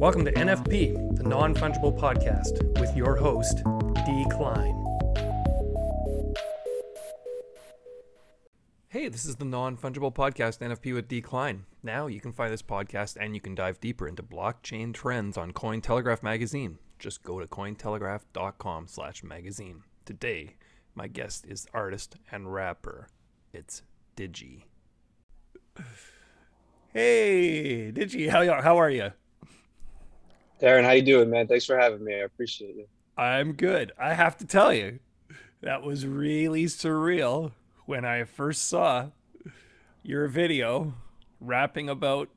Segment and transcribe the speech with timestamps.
[0.00, 3.58] Welcome to NFP, the non fungible podcast, with your host,
[4.06, 4.24] D.
[4.30, 4.74] Klein.
[8.88, 11.20] Hey, this is the non fungible podcast, NFP with D.
[11.20, 11.66] Klein.
[11.82, 15.52] Now you can find this podcast and you can dive deeper into blockchain trends on
[15.52, 16.78] Cointelegraph magazine.
[16.98, 19.82] Just go to cointelegraph.com slash magazine.
[20.06, 20.56] Today,
[20.94, 23.08] my guest is artist and rapper.
[23.52, 23.82] It's
[24.16, 24.62] Digi.
[26.94, 29.12] Hey, Digi, how, how are you?
[30.60, 31.46] Darren, how you doing, man?
[31.46, 32.14] Thanks for having me.
[32.14, 32.86] I appreciate you.
[33.16, 33.92] I'm good.
[33.98, 34.98] I have to tell you,
[35.62, 37.52] that was really surreal
[37.86, 39.06] when I first saw
[40.02, 40.94] your video
[41.40, 42.28] rapping about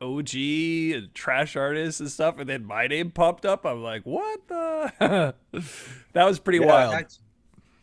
[0.00, 3.66] OG and trash artists and stuff, and then my name popped up.
[3.66, 5.34] I'm like, what the?
[6.12, 6.94] that was pretty yeah, wild.
[6.94, 7.06] I had,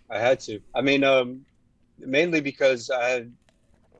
[0.09, 0.59] I had, to.
[0.73, 1.45] I mean, um,
[1.99, 3.31] mainly because I had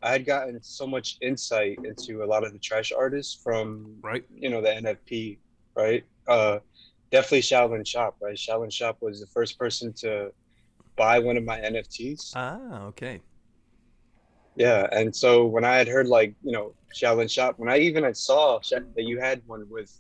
[0.02, 4.24] I had gotten so much insight into a lot of the trash artists from right,
[4.36, 5.38] you know, the NFP
[5.76, 6.04] right?
[6.28, 6.60] Uh,
[7.12, 8.36] definitely Shaolin Shop, right?
[8.36, 10.32] Shaolin Shop was the first person to
[10.96, 12.32] buy one of my NFTs.
[12.36, 13.22] Ah, okay.
[14.56, 18.04] Yeah, and so when I had heard like you know Shaolin Shop, when I even
[18.04, 19.92] had saw that you had one with,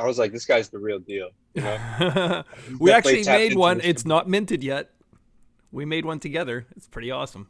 [0.00, 1.30] I was like, this guy's the real deal.
[1.54, 2.44] You know?
[2.78, 3.80] we actually made one.
[3.82, 4.90] It's not minted yet.
[5.72, 6.66] We made one together.
[6.76, 7.48] It's pretty awesome.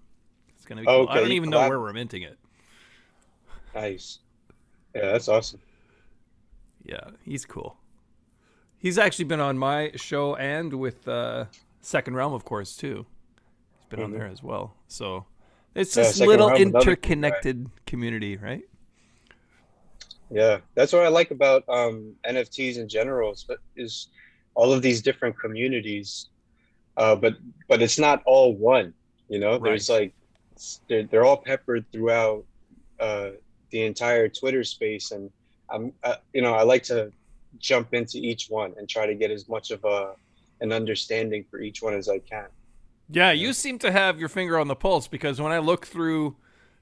[0.56, 0.86] It's gonna be.
[0.86, 1.08] Cool.
[1.08, 2.38] I don't even know where we're minting it.
[3.74, 4.20] Nice.
[4.94, 5.60] Yeah, that's awesome.
[6.86, 7.76] Yeah, he's cool.
[8.78, 11.46] He's actually been on my show and with uh,
[11.80, 13.06] Second Realm, of course, too.
[13.78, 14.12] He's been mm-hmm.
[14.12, 14.74] on there as well.
[14.86, 15.26] So
[15.74, 18.62] it's yeah, this little interconnected community, right?
[20.30, 23.36] Yeah, that's what I like about um, NFTs in general
[23.76, 24.08] is
[24.54, 26.28] all of these different communities,
[26.96, 27.34] uh, but
[27.68, 28.94] but it's not all one.
[29.28, 29.62] You know, right.
[29.62, 30.14] there's like
[30.88, 32.44] they're, they're all peppered throughout
[32.98, 33.30] uh,
[33.70, 35.30] the entire Twitter space, and
[35.70, 37.12] I'm, uh, you know, I like to
[37.58, 40.14] jump into each one and try to get as much of a
[40.60, 42.46] an understanding for each one as I can.
[43.10, 46.36] Yeah, you seem to have your finger on the pulse because when I look through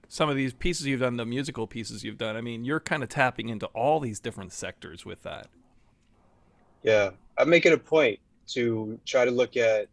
[0.09, 3.03] some of these pieces you've done, the musical pieces you've done, I mean, you're kind
[3.03, 5.49] of tapping into all these different sectors with that.
[6.83, 9.89] Yeah, I make it a point to try to look at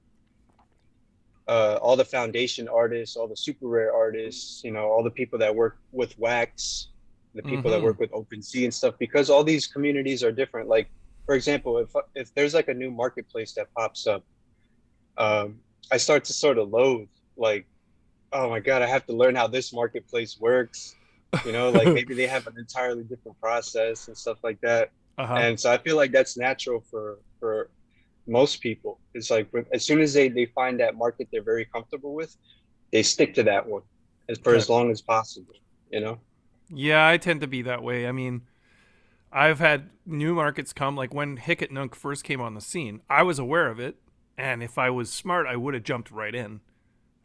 [1.48, 5.40] uh, all the foundation artists, all the super rare artists, you know, all the people
[5.40, 6.88] that work with Wax,
[7.34, 7.70] the people mm-hmm.
[7.72, 10.68] that work with OpenSea and stuff, because all these communities are different.
[10.68, 10.90] Like,
[11.26, 14.24] for example, if if there's like a new marketplace that pops up,
[15.18, 15.60] um,
[15.92, 17.66] I start to sort of loathe, like,
[18.34, 20.96] oh my god, I have to learn how this marketplace works.
[21.46, 24.92] You know, like maybe they have an entirely different process and stuff like that.
[25.18, 25.36] Uh-huh.
[25.36, 27.70] And so I feel like that's natural for for
[28.28, 29.00] most people.
[29.14, 32.36] It's like as soon as they they find that market they're very comfortable with,
[32.92, 33.84] they stick to that one
[34.28, 34.58] as for okay.
[34.58, 35.56] as long as possible.
[35.92, 36.20] You know.
[36.74, 38.08] Yeah, I tend to be that way.
[38.08, 38.44] I mean,
[39.32, 43.02] I've had new markets come like when Hic Nunk first came on the scene.
[43.10, 43.98] I was aware of it,
[44.38, 46.62] and if I was smart, I would have jumped right in,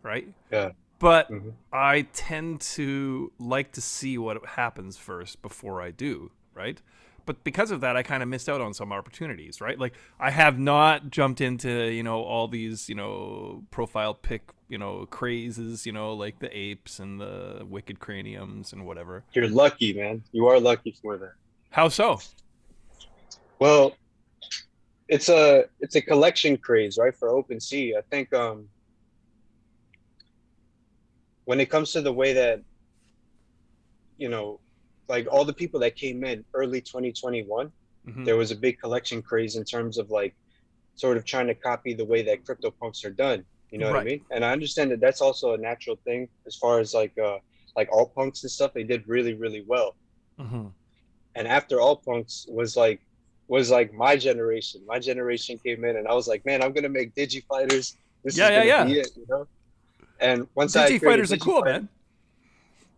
[0.03, 0.29] right?
[0.51, 0.71] Yeah.
[0.99, 1.51] But mm-hmm.
[1.73, 6.81] I tend to like to see what happens first before I do, right?
[7.27, 9.79] But because of that, I kind of missed out on some opportunities, right?
[9.79, 14.79] Like I have not jumped into you know all these you know profile pick you
[14.79, 19.25] know crazes you know like the apes and the wicked craniums and whatever.
[19.35, 20.23] You're lucky man.
[20.33, 21.33] You are lucky for that.
[21.71, 22.21] How so?
[23.59, 23.97] Well
[25.09, 28.69] it's a it's a collection craze right for OpenSea i think um
[31.45, 32.61] when it comes to the way that
[34.19, 34.59] you know
[35.09, 37.71] like all the people that came in early 2021
[38.07, 38.25] mm-hmm.
[38.25, 40.35] there was a big collection craze in terms of like
[40.95, 43.95] sort of trying to copy the way that crypto punks are done you know right.
[43.95, 44.21] what I mean?
[44.31, 47.39] And I understand that that's also a natural thing as far as like uh
[47.77, 48.73] like alt punks and stuff.
[48.73, 49.97] They did really really well.
[50.39, 50.67] Mm-hmm.
[51.35, 53.01] And after alt punks was like
[53.49, 54.83] was like my generation.
[54.87, 57.97] My generation came in, and I was like, man, I'm gonna make digi fighters.
[58.25, 59.01] This yeah, is yeah, yeah.
[59.01, 59.47] It, you know.
[60.21, 61.89] And once digi I fighters are cool, man.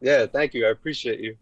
[0.01, 0.67] Yeah, thank you.
[0.67, 1.37] I appreciate you.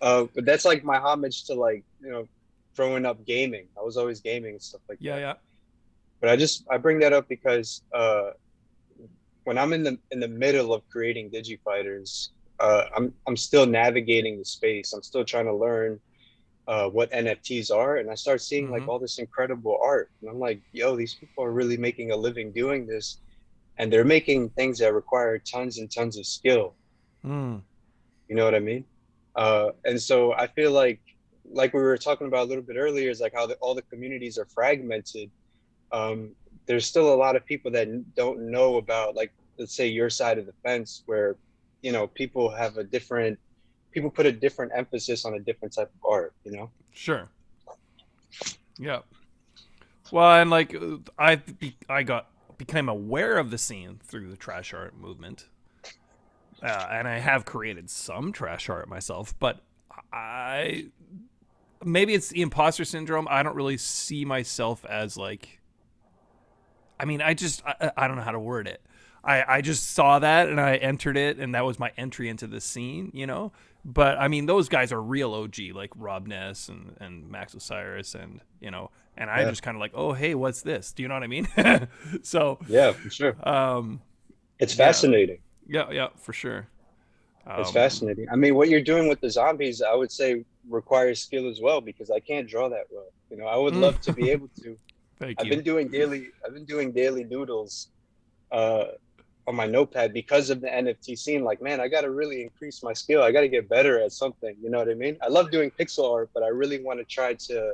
[0.00, 2.28] Uh, but that's like my homage to like you know
[2.76, 3.66] growing up gaming.
[3.78, 5.20] I was always gaming and stuff like yeah, that.
[5.20, 5.34] Yeah, yeah.
[6.20, 8.30] But I just I bring that up because uh,
[9.44, 12.28] when I'm in the in the middle of creating DigiFighters,
[12.58, 14.92] uh, I'm I'm still navigating the space.
[14.92, 16.00] I'm still trying to learn
[16.68, 18.74] uh, what NFTs are, and I start seeing mm-hmm.
[18.74, 22.16] like all this incredible art, and I'm like, yo, these people are really making a
[22.16, 23.18] living doing this,
[23.78, 26.74] and they're making things that require tons and tons of skill.
[27.24, 27.62] Mm.
[28.28, 28.84] You know what I mean?
[29.36, 31.00] Uh, and so I feel like,
[31.50, 33.82] like we were talking about a little bit earlier, is like how the, all the
[33.82, 35.30] communities are fragmented.
[35.92, 36.30] Um,
[36.66, 40.38] there's still a lot of people that don't know about like let's say your side
[40.38, 41.36] of the fence where
[41.82, 43.38] you know people have a different
[43.90, 47.28] people put a different emphasis on a different type of art you know sure
[48.80, 49.00] Yeah.
[50.10, 50.74] Well, and like
[51.18, 51.40] I
[51.88, 55.46] I got became aware of the scene through the trash art movement,
[56.62, 59.34] uh, and I have created some trash art myself.
[59.38, 59.60] But
[60.12, 60.86] I
[61.84, 63.26] maybe it's the imposter syndrome.
[63.30, 65.60] I don't really see myself as like.
[66.98, 68.82] I mean, I just I, I don't know how to word it.
[69.22, 72.46] I, I just saw that and I entered it and that was my entry into
[72.46, 73.52] the scene, you know.
[73.84, 78.14] But I mean, those guys are real OG, like Rob Ness and, and Max Osiris,
[78.14, 79.50] and you know, and I Yeah.
[79.50, 80.92] just kind of like, oh hey, what's this?
[80.92, 81.48] Do you know what I mean?
[82.22, 83.36] so, Yeah, for sure.
[83.46, 84.00] um,
[84.58, 85.38] It's fascinating.
[85.70, 86.66] Yeah, yeah, for sure.
[87.58, 88.26] It's Um, fascinating.
[88.30, 91.80] I mean, what you're doing with the zombies, I would say requires skill as well
[91.80, 93.06] because I can't draw that well.
[93.30, 93.80] You know, I would Mm.
[93.80, 94.76] love to be able to.
[95.18, 95.50] Thank I've you.
[95.50, 96.28] been doing daily.
[96.44, 97.88] I've been doing daily doodles
[98.52, 98.84] uh,
[99.46, 101.44] on my notepad because of the NFT scene.
[101.44, 103.22] Like, man, I got to really increase my skill.
[103.22, 104.54] I got to get better at something.
[104.62, 105.16] You know what I mean?
[105.22, 107.72] I love doing pixel art, but I really want to try to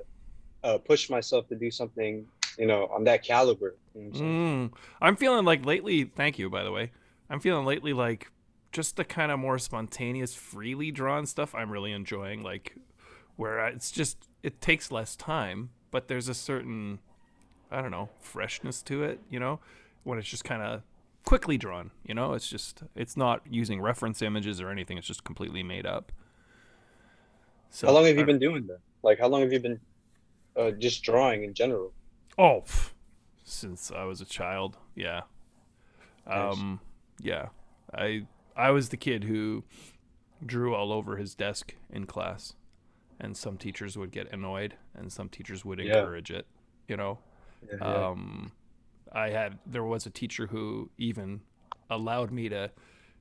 [0.64, 2.26] uh, push myself to do something.
[2.58, 3.76] You know, on that caliber.
[3.94, 4.36] You know I'm?
[4.70, 4.72] Mm.
[5.02, 6.04] I'm feeling like lately.
[6.04, 6.90] Thank you, by the way.
[7.28, 8.30] I'm feeling lately like
[8.72, 11.54] just the kind of more spontaneous, freely drawn stuff.
[11.54, 12.42] I'm really enjoying.
[12.42, 12.76] Like
[13.36, 16.98] where I- it's just it takes less time, but there's a certain
[17.70, 19.20] I don't know freshness to it.
[19.30, 19.60] You know,
[20.04, 20.82] when it's just kind of
[21.24, 21.90] quickly drawn.
[22.04, 24.98] You know, it's just it's not using reference images or anything.
[24.98, 26.12] It's just completely made up.
[27.70, 28.78] So How long have you been doing that?
[29.02, 29.80] Like, how long have you been
[30.56, 31.92] uh, just drawing in general?
[32.38, 32.64] Oh,
[33.44, 35.22] since I was a child, yeah.
[36.26, 36.56] Nice.
[36.56, 36.80] Um,
[37.20, 37.48] yeah.
[37.94, 38.26] I
[38.56, 39.64] I was the kid who
[40.44, 42.54] drew all over his desk in class,
[43.20, 45.98] and some teachers would get annoyed, and some teachers would Yeah.
[45.98, 46.46] encourage it.
[46.88, 47.18] You know,
[47.68, 48.08] Yeah, yeah.
[48.08, 48.52] um,
[49.12, 51.40] I had there was a teacher who even
[51.90, 52.70] allowed me to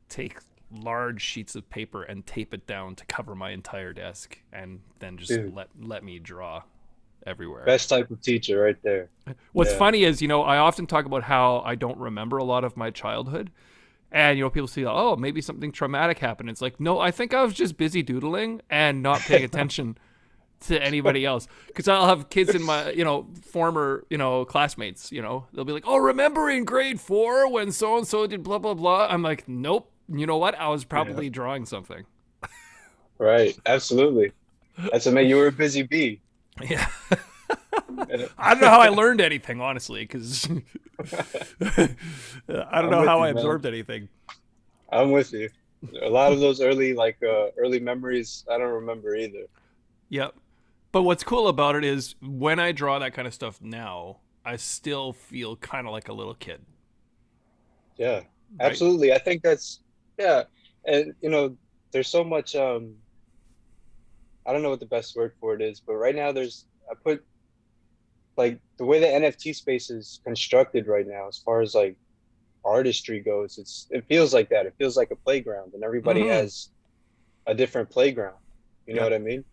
[0.10, 0.40] take
[0.72, 5.18] large sheets of paper and tape it down to cover my entire desk, and then
[5.18, 5.54] just Dude.
[5.54, 6.64] let let me draw
[7.26, 7.66] everywhere.
[7.66, 9.10] Best type of teacher right there.
[9.54, 9.78] What's Yeah.
[9.80, 12.78] funny is, you know, I often talk about how I don't remember a lot of
[12.78, 13.52] my childhood.
[14.16, 16.50] And, you know, people see oh, maybe something traumatic happened.
[16.50, 19.98] It's like, no, I think I was just busy doodling and not paying attention
[20.62, 21.50] to anybody else.
[21.68, 25.66] Because I'll have kids in my, you know, former, you know, classmates, you know, they'll
[25.66, 29.06] be like, oh, remember in grade four when so and so did blah, blah, blah.
[29.10, 29.92] I'm like, nope.
[30.08, 30.58] You know what?
[30.58, 32.06] I was probably drawing something.
[33.18, 33.58] Right.
[33.66, 34.32] Absolutely.
[34.92, 36.22] That's made you were a busy bee.
[36.70, 36.88] Yeah.
[38.38, 40.48] I don't know how I learned anything, honestly, because
[41.72, 41.96] I
[42.48, 43.32] don't I'm know how you, I man.
[43.32, 44.10] absorbed anything.
[44.92, 45.50] I'm with you.
[46.02, 49.46] A lot of those early like uh, early memories, I don't remember either.
[50.10, 50.36] Yep.
[50.92, 54.56] But what's cool about it is when I draw that kind of stuff now, I
[54.56, 56.66] still feel kind of like a little kid.
[57.98, 58.24] Yeah,
[58.62, 58.72] right?
[58.72, 59.14] absolutely.
[59.14, 59.82] I think that's
[60.18, 60.44] yeah,
[60.86, 61.58] and you know,
[61.92, 62.56] there's so much.
[62.56, 62.96] um
[64.46, 66.94] I don't know what the best word for it is, but right now there's I
[66.96, 67.26] put
[68.38, 71.96] like the way the NFT space is constructed right now, as far as like
[72.64, 74.66] artistry goes, it's it feels like that.
[74.66, 76.30] It feels like a playground, and everybody Mhm.
[76.32, 76.70] has
[77.48, 78.38] a different playground.
[78.88, 79.44] You know what I mean?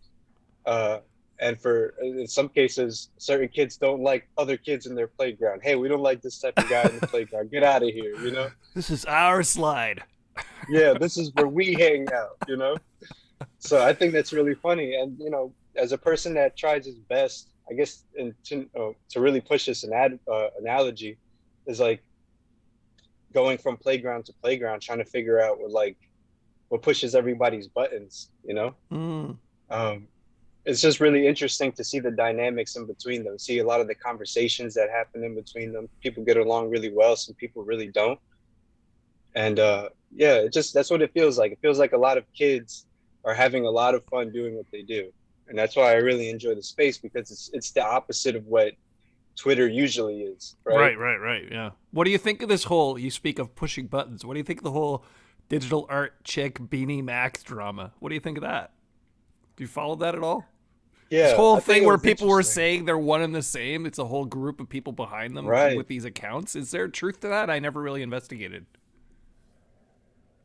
[0.65, 0.99] Uh,
[1.39, 5.61] and for in some cases, certain kids don't like other kids in their playground.
[5.63, 7.51] Hey, we don't like this type of guy in the playground.
[7.51, 8.15] Get out of here.
[8.17, 8.49] You know?
[8.75, 10.03] This is our slide.
[10.69, 12.75] yeah, this is where we hang out, you know?
[13.59, 14.95] So I think that's really funny.
[14.95, 18.91] And, you know, as a person that tries his best, I guess, in, to, uh,
[19.09, 21.17] to really push this an uh, analogy,
[21.65, 22.03] is like
[23.33, 25.97] going from playground to playground, trying to figure out what, like,
[26.69, 28.75] what pushes everybody's buttons, you know?
[28.91, 29.37] Mm.
[29.69, 30.07] Um,
[30.65, 33.87] it's just really interesting to see the dynamics in between them, see a lot of
[33.87, 35.89] the conversations that happen in between them.
[36.01, 38.19] People get along really well, some people really don't.
[39.35, 41.51] And uh, yeah, it just that's what it feels like.
[41.51, 42.85] It feels like a lot of kids
[43.25, 45.11] are having a lot of fun doing what they do.
[45.47, 48.73] And that's why I really enjoy the space because it's it's the opposite of what
[49.35, 50.77] Twitter usually is, right?
[50.77, 51.43] Right, right, right.
[51.51, 51.71] Yeah.
[51.91, 52.97] What do you think of this whole?
[52.97, 54.25] You speak of pushing buttons.
[54.25, 55.03] What do you think of the whole
[55.49, 57.91] digital art chick beanie Max drama?
[57.99, 58.71] What do you think of that?
[59.57, 60.45] Do you follow that at all?
[61.09, 61.23] Yeah.
[61.27, 63.85] this whole I thing where people were saying they're one and the same.
[63.85, 65.77] It's a whole group of people behind them Right.
[65.77, 66.55] with these accounts.
[66.55, 67.49] Is there truth to that?
[67.51, 68.65] I never really investigated.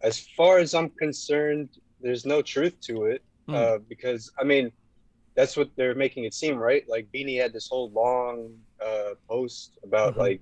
[0.00, 1.68] as far as I'm concerned,
[2.00, 3.54] there's no truth to it Hmm.
[3.54, 4.70] uh, because I mean,
[5.38, 6.82] that's what they're making it seem, right?
[6.88, 10.18] Like Beanie had this whole long uh, post about Mhm.
[10.24, 10.40] like,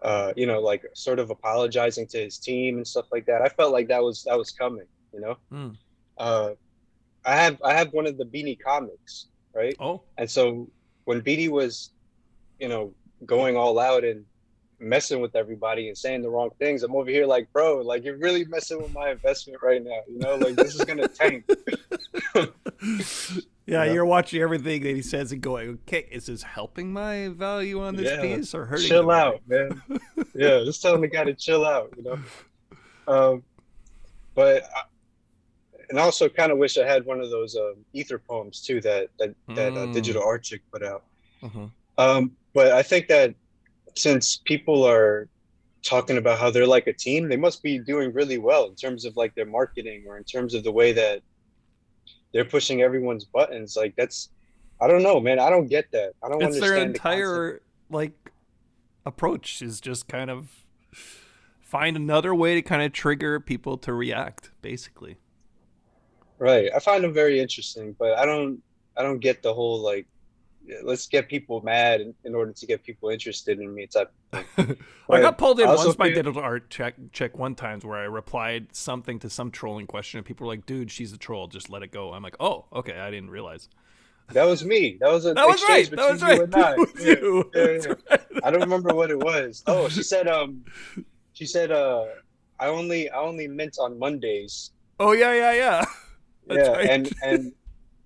[0.00, 3.42] uh, you know, like sort of apologizing to his team and stuff like that.
[3.42, 5.36] I felt like that was that was coming, you know.
[5.50, 5.70] Hmm.
[6.16, 6.50] Uh,
[7.26, 9.76] I have I have one of the Beanie comics, right?
[9.78, 10.70] Oh, And so
[11.04, 11.92] when Beanie was,
[12.58, 12.94] you know,
[13.26, 14.24] going all out and
[14.78, 18.16] messing with everybody and saying the wrong things, I'm over here like, bro, like you're
[18.18, 20.00] really messing with my investment right now.
[20.08, 21.44] You know, like this is gonna tank.
[22.34, 22.46] yeah,
[23.66, 23.92] Yeah, you know?
[23.94, 27.96] you're watching everything that he says and going, okay, is this helping my value on
[27.96, 28.20] this Yeah.
[28.36, 28.86] piece or hurting?
[28.88, 29.82] chill the out, man.
[30.34, 32.18] yeah, just telling the guy to chill out, you know.
[33.06, 33.42] Um,
[34.34, 34.82] but I,
[35.90, 39.08] and also kind of wish I had one of those um, ether poems too that
[39.18, 39.92] that that uh, Mm.
[39.92, 41.04] digital art chick put out.
[41.42, 41.70] Mhm.
[41.98, 43.34] Um, but I think that
[43.96, 45.28] since people are
[45.82, 49.04] talking about how they're like a team, they must be doing really well in terms
[49.04, 51.22] of like their marketing or in terms of the way that
[52.32, 53.76] they're pushing everyone's buttons.
[53.76, 54.30] Like that's,
[54.80, 55.38] I don't know, man.
[55.38, 56.12] I don't get that.
[56.22, 58.12] I don't It's understand their the entire like
[59.06, 60.64] approach is just kind of
[61.60, 65.18] find another way to kind of trigger people to react, basically.
[66.38, 66.70] Right.
[66.74, 68.60] I find them very interesting, but I don't
[68.96, 70.06] I don't get the whole like
[70.82, 74.12] let's get people mad in, in order to get people interested in me type.
[75.12, 78.74] I got pulled in once by digital art check check one times where I replied
[78.74, 81.46] something to some trolling question and people were like, "Dude, she's a troll.
[81.48, 82.98] Just let it go." I'm like, "Oh, okay.
[82.98, 83.68] I didn't realize."
[84.32, 84.96] That was me.
[85.00, 85.90] That was a That was right.
[85.90, 86.40] That was right.
[86.40, 86.60] and I.
[86.60, 87.50] That was Yeah, you.
[87.54, 87.94] yeah, yeah.
[88.10, 88.20] right.
[88.42, 89.62] I don't remember what it was.
[89.66, 90.64] Oh, she said um
[91.34, 92.06] she said uh
[92.58, 94.70] I only I only mint on Mondays.
[94.98, 95.84] Oh yeah, yeah, yeah.
[96.46, 96.90] That's yeah, right.
[96.90, 97.52] and and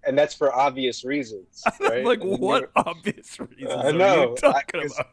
[0.08, 2.04] and that's for obvious reasons, right?
[2.04, 4.36] like, And what obvious uh, reasons I are know.
[4.42, 5.06] you I- about?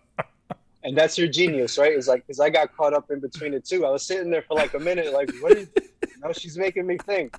[0.84, 1.92] and that's your genius, right?
[1.92, 3.86] It's like because I got caught up in between the two.
[3.86, 5.70] I was sitting there for like a minute, like, what is?
[6.24, 7.36] Now she's making me think.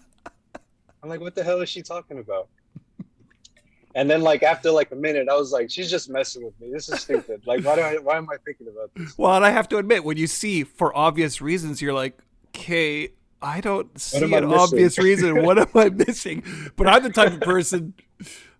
[1.02, 2.48] I'm like, what the hell is she talking about?
[3.94, 6.70] And then like after like a minute, I was like, she's just messing with me.
[6.70, 7.42] This is stupid.
[7.46, 7.94] Like, why do I?
[7.96, 9.16] Why am I thinking about this?
[9.16, 13.12] Well, and I have to admit, when you see for obvious reasons, you're like, okay,
[13.46, 15.42] I don't see an missing?" obvious reason.
[15.46, 16.42] What am I missing?
[16.76, 17.94] But I'm the type of person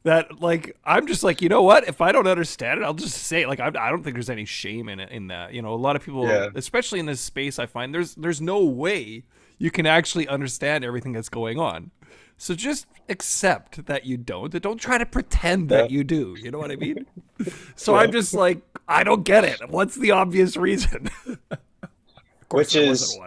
[0.05, 1.89] that, like, I'm just like, you know what?
[1.89, 3.49] If I don't understand it, I'll just say it.
[3.49, 5.11] Like, I, I don't think there's any shame in it.
[5.11, 6.49] In that, you know, a lot of people, Yeah.
[6.55, 9.25] especially in this space, I find there's there's no way
[9.59, 11.91] you can actually understand everything that's going on.
[12.39, 14.53] So just accept that you don't.
[14.53, 15.97] and Don't try to pretend that Yeah.
[15.97, 16.37] you do.
[16.39, 17.07] You know what I mean?
[17.77, 18.01] So Yeah.
[18.01, 19.59] I'm just like, I don't get it.
[19.69, 21.09] What's the obvious reason?
[21.51, 23.19] Of course Which there is-.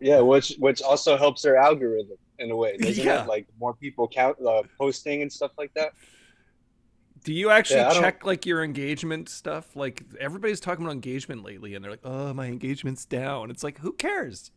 [0.00, 3.24] Yeah, which which also helps their algorithm in a way, doesn't Yeah.
[3.24, 3.28] it?
[3.28, 5.92] Like more people count uh, posting and stuff like that.
[7.24, 9.74] Do you actually Yeah, don't- check like your engagement stuff?
[9.74, 13.78] Like everybody's talking about engagement lately, and they're like, "Oh, my engagement's down." It's like,
[13.78, 14.52] who cares?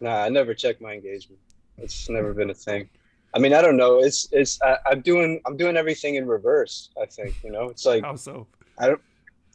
[0.00, 1.40] Nah, I never check my engagement.
[1.78, 2.88] It's never been a thing.
[3.34, 3.98] I mean, I don't know.
[3.98, 6.90] It's it's I, I'm doing I'm doing everything in reverse.
[7.00, 7.68] I think you know.
[7.68, 8.46] It's like How so?
[8.78, 9.00] I don't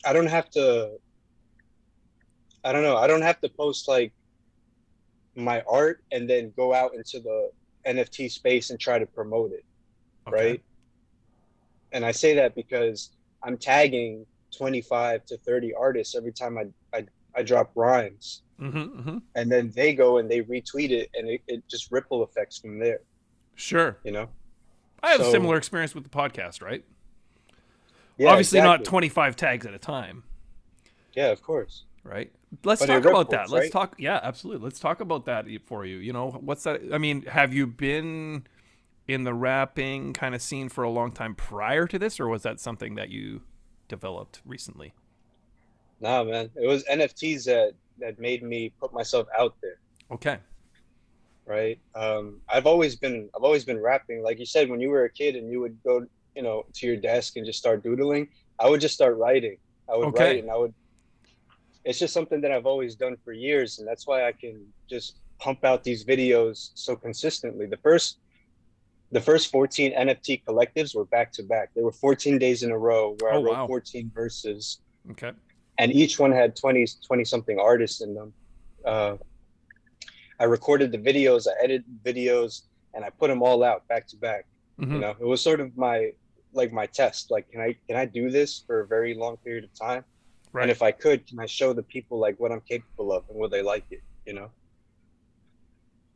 [0.05, 0.97] I don't have to.
[2.63, 2.97] I don't know.
[2.97, 4.11] I don't have to post like
[5.37, 7.51] my art and then go out into the
[7.85, 9.63] NFT space and try to promote it,
[10.27, 10.35] Okay.
[10.51, 10.63] right?
[11.91, 13.11] And I say that because
[13.43, 14.25] I'm tagging
[14.55, 16.65] 25 to 30 artists every time I
[16.97, 19.17] I, I drop rhymes, Mm-hmm, mm-hmm.
[19.35, 22.79] and then they go and they retweet it, and it, it just ripple effects from
[22.79, 23.01] there.
[23.53, 23.97] Sure.
[24.03, 24.29] You know?
[25.03, 26.83] I have So- similar experience with the podcast, right?
[28.17, 30.23] Yeah, Obviously, not 25 tags at a time,
[31.13, 31.83] Yeah, of course.
[32.03, 32.31] right?
[32.63, 33.49] Let's But talk about that.
[33.49, 33.95] Let's talk.
[33.97, 34.63] Yeah, absolutely.
[34.63, 35.97] Let's talk about that for you.
[35.97, 36.81] You know, what's that?
[36.93, 38.47] I mean, have you been
[39.07, 42.43] in the rapping kind of scene for a long time prior to this, or was
[42.43, 43.43] that something that you
[43.89, 44.93] developed recently?
[45.99, 46.49] Nah, man.
[46.55, 49.79] It was NFTs that that made me put myself out there.
[50.11, 50.39] Okay.
[51.45, 51.79] right?
[51.95, 54.21] Um, I've always been I've always been rapping.
[54.23, 56.87] Like you said, when you were a kid and you would go, you know, to
[56.87, 58.27] your desk and just start doodling,
[58.59, 59.57] I would just start writing.
[59.91, 60.13] I would Okay.
[60.13, 60.73] write and I would.
[61.87, 64.55] It's just something that I've always done for years, and that's why I can
[64.89, 67.65] just pump out these videos so consistently.
[67.65, 68.19] The first,
[69.11, 71.69] the first 14 NFT collectives were back to back.
[71.73, 73.67] They were 14 days in a row where Oh, I wrote wow.
[73.67, 75.31] 14 verses Okay.
[75.79, 78.33] and each one had 20 20 something artists in them
[78.85, 79.15] uh,
[80.41, 82.63] i recorded the videos i edited videos
[82.93, 84.43] and i put them all out back to back
[84.81, 84.93] Mhm.
[84.95, 86.11] you know it was sort of my
[86.51, 89.63] like my test like can i can i do this for a very long period
[89.63, 90.03] of time
[90.57, 90.63] Right.
[90.63, 93.37] and if i could can i show the people like what i'm capable of and
[93.39, 94.51] will they like it you know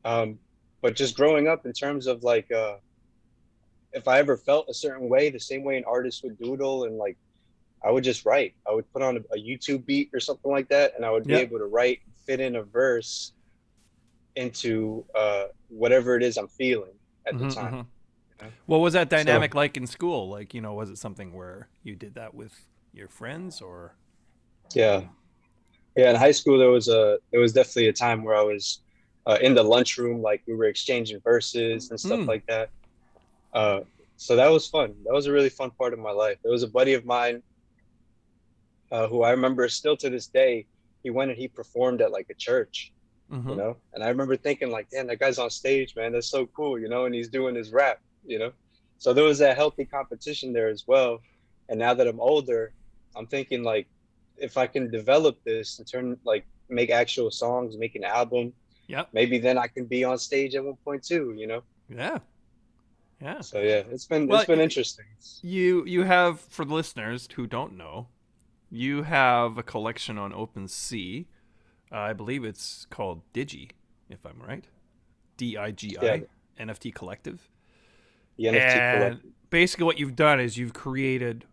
[0.05, 0.39] um
[0.81, 2.75] but just growing up in terms of like uh
[3.93, 6.97] if i ever felt a certain way the same way an artist would doodle and
[6.97, 7.17] like
[7.83, 8.53] I would just write.
[8.69, 11.27] I would put on a, a YouTube beat or something like that, and I would
[11.27, 13.33] be able to write, fit in a verse
[14.35, 16.93] into uh, whatever it is I'm feeling
[17.27, 17.73] at the Mhm, time.
[17.73, 17.85] mhm.
[18.41, 18.49] Yeah.
[18.67, 20.29] What was that dynamic like in school?
[20.29, 23.95] Like, you know, was it something where you did that with your friends or?
[24.75, 25.03] Yeah,
[25.95, 26.09] yeah.
[26.11, 28.81] In high school, there was a there was definitely a time where I was
[29.25, 32.27] uh, in the lunchroom, like we were exchanging verses and stuff Mm.
[32.27, 32.69] like that.
[33.53, 33.81] Uh,
[34.17, 34.95] so that was fun.
[35.05, 36.37] That was a really fun part of my life.
[36.43, 37.43] There was a buddy of mine
[38.91, 40.67] uh, who I remember still to this day.
[41.03, 42.93] He went and he performed at like a church,
[43.31, 43.49] Mhm.
[43.49, 43.77] you know.
[43.93, 46.13] And I remember thinking like, damn, that guy's on stage, man.
[46.13, 47.05] That's so cool, you know.
[47.05, 48.51] And he's doing his rap, you know.
[48.97, 51.19] So there was a healthy competition there as well.
[51.69, 52.73] And now that I'm older,
[53.15, 53.87] I'm thinking like
[54.41, 58.53] if I can develop this and turn like make actual songs, make an album,
[58.87, 61.63] yeah, maybe then I can be on stage at one point too, you know?
[61.89, 62.19] Yeah.
[63.21, 63.41] Yeah.
[63.41, 65.05] So yeah, it's been Well, it's been interesting.
[65.41, 68.07] You you have for the listeners who don't know,
[68.69, 71.25] you have a collection on OpenSea.
[71.91, 73.71] Uh, I believe it's called Digi,
[74.09, 74.65] if I'm right.
[75.37, 76.23] D I G I
[76.59, 77.49] NFT Collective.
[78.37, 79.31] The NFT and collective.
[79.49, 81.45] basically, what you've done is you've created,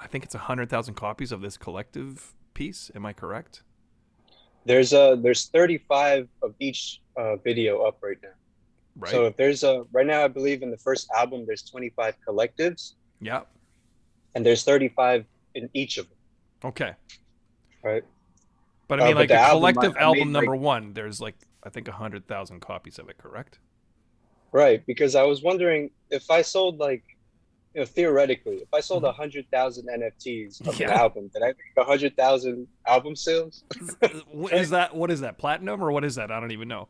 [0.00, 2.90] I think it's hundred thousand copies of this collective piece.
[2.94, 3.62] Am I correct?
[4.64, 8.28] There's a there's 35 of each uh, video up right now.
[8.96, 9.10] Right.
[9.10, 12.94] So if there's a right now, I believe in the first album there's 25 collectives,
[13.20, 13.42] yeah.
[14.34, 16.18] and there's 35 in each of them.
[16.64, 16.92] Okay.
[17.82, 18.04] Right.
[18.88, 20.56] But I Uh, mean, but like the a album, collective I- I album made, number
[20.56, 20.92] like- one.
[20.92, 23.18] There's like I think hundred thousand copies of it.
[23.18, 23.58] Correct.
[24.52, 27.04] Right, because I was wondering if I sold like,
[27.74, 30.82] you know, theoretically, if I sold a hundred thousand NFTs of Mm-hmm.
[30.82, 30.92] Yeah.
[30.92, 33.64] an album, did I make a hundred thousand album sales?
[34.32, 34.94] What is that?
[34.94, 35.38] What is that?
[35.38, 36.30] Platinum or what is that?
[36.30, 36.88] I don't even know.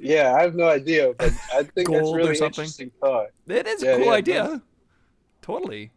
[0.00, 3.28] Yeah, I have no idea, but I think that's Gold really interesting thought.
[3.46, 4.62] It is Yeah, a cool yeah, idea.
[5.42, 5.90] Totally.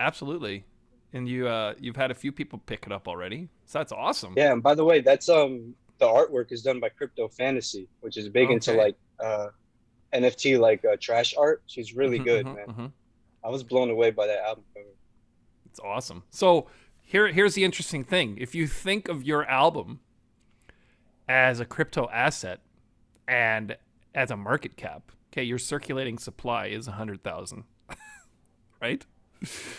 [0.00, 0.64] Absolutely.
[1.12, 3.48] And you uh you've had a few people pick it up already.
[3.66, 4.34] So that's awesome.
[4.36, 8.16] Yeah, and by the way, that's um the artwork is done by Crypto Fantasy, which
[8.16, 9.48] is big into like uh
[10.12, 11.62] NFT like uh, trash art.
[11.66, 12.66] She's really Mhm, good, mhm, man.
[12.68, 12.92] mhm.
[13.44, 14.86] I was blown away by that album cover.
[15.66, 16.22] It's awesome.
[16.30, 16.68] So
[17.02, 18.36] here here's the interesting thing.
[18.38, 20.00] If you think of your album
[21.28, 22.60] as a crypto asset
[23.28, 23.76] and
[24.14, 27.64] as a market cap, okay, your circulating supply is a hundred thousand.
[28.80, 29.04] right?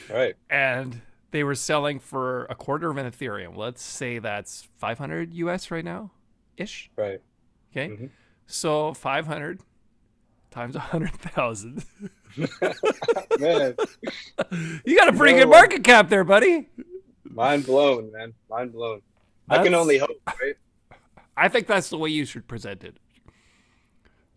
[0.09, 0.35] Right.
[0.49, 3.57] and they were selling for a quarter of an Ethereum.
[3.57, 6.11] Let's say that's 500 US right now,
[6.55, 6.89] ish.
[6.95, 7.19] Right.
[7.71, 8.09] Okay, Mhm.
[8.45, 9.59] so 500
[10.57, 11.85] times a 100,000.
[13.39, 13.75] Man,
[14.85, 16.67] you got a pretty good market cap there, buddy.
[17.23, 18.33] mind blown, man.
[18.49, 19.01] Mind blown.
[19.49, 20.55] I can only hope, right?
[21.35, 22.97] I think that's the way you should present it.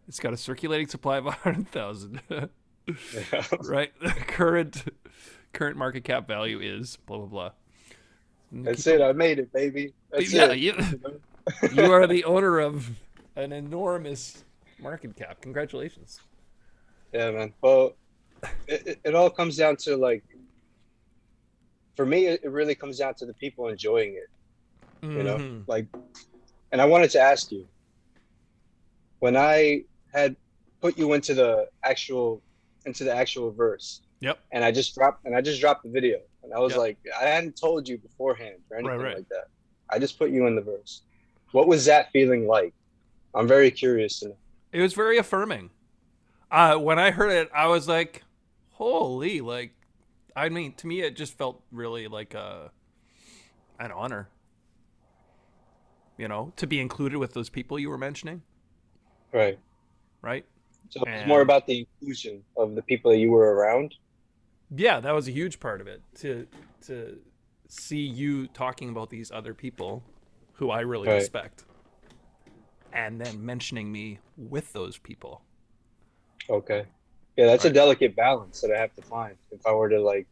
[0.09, 2.47] It's got a circulating supply of a 100,000, Yeah.
[3.65, 3.93] right?
[4.01, 4.85] The current
[5.53, 7.51] current market cap value is blah blah blah.
[8.53, 9.01] That's it.
[9.01, 9.95] I made it, baby.
[10.11, 10.59] That's yeah, it.
[10.59, 10.75] you,
[11.73, 12.91] you are the owner of
[13.37, 14.45] an enormous
[14.83, 15.41] market cap.
[15.43, 16.21] Congratulations.
[17.13, 17.53] Yeah, man.
[17.63, 17.97] Well,
[18.67, 20.25] it, it, it all comes down to like,
[21.97, 24.29] for me, it, it really comes down to the people enjoying it.
[25.03, 25.65] You know, Mhm.
[25.67, 25.87] like,
[26.73, 27.67] and I wanted to ask you,
[29.21, 30.37] when I had
[30.81, 32.43] put you into the actual,
[32.85, 34.39] into the actual verse, Yep.
[34.53, 36.79] and I just dropped, and I just dropped the video, and I was Yep.
[36.79, 39.17] like, I hadn't told you beforehand or anything right.
[39.17, 39.47] like that.
[39.89, 41.03] I just put you in the verse.
[41.53, 42.75] What was that feeling like?
[43.35, 44.37] I'm very curious to know.
[44.73, 45.71] It was very affirming.
[46.51, 48.25] Uh, when I heard it, I was like,
[48.73, 49.73] "Holy!" Like,
[50.35, 52.71] I mean, to me, it just felt really like a
[53.79, 54.29] an honor.
[56.17, 58.43] You know, to be included with those people you were mentioning,
[59.33, 59.59] Right.
[60.21, 60.45] right?
[60.91, 63.95] So it's more about the inclusion of the people that you were around.
[64.71, 66.03] Yeah, that was a huge part of it.
[66.17, 66.47] To
[66.87, 67.19] to
[67.69, 70.03] see you talking about these other people
[70.55, 71.15] who I really Right.
[71.17, 71.65] respect,
[72.93, 75.43] and then mentioning me with those people.
[76.49, 76.87] Okay.
[77.37, 77.71] Yeah, that's Right.
[77.71, 80.27] a delicate balance that I have to find if I were to like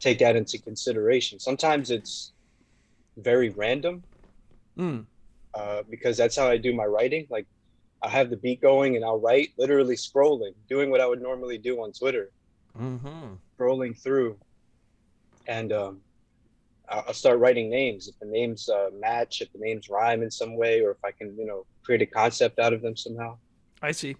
[0.00, 1.38] take that into consideration.
[1.38, 2.32] Sometimes it's
[3.16, 4.04] very random
[4.78, 5.06] Mm.
[5.54, 7.26] uh, because that's how I do my writing.
[7.28, 7.46] Like
[8.02, 11.58] I have the beat going and I'll write literally scrolling, doing what I would normally
[11.58, 12.30] do on Twitter,
[12.78, 13.34] Mm-hmm.
[13.60, 14.38] scrolling through,
[15.46, 16.00] and um,
[16.92, 18.08] I'll start writing names.
[18.08, 21.10] If the names uh, match, if the names rhyme in some way, or if I
[21.12, 23.38] can, you know, create a concept out of them somehow.
[23.80, 24.16] I see.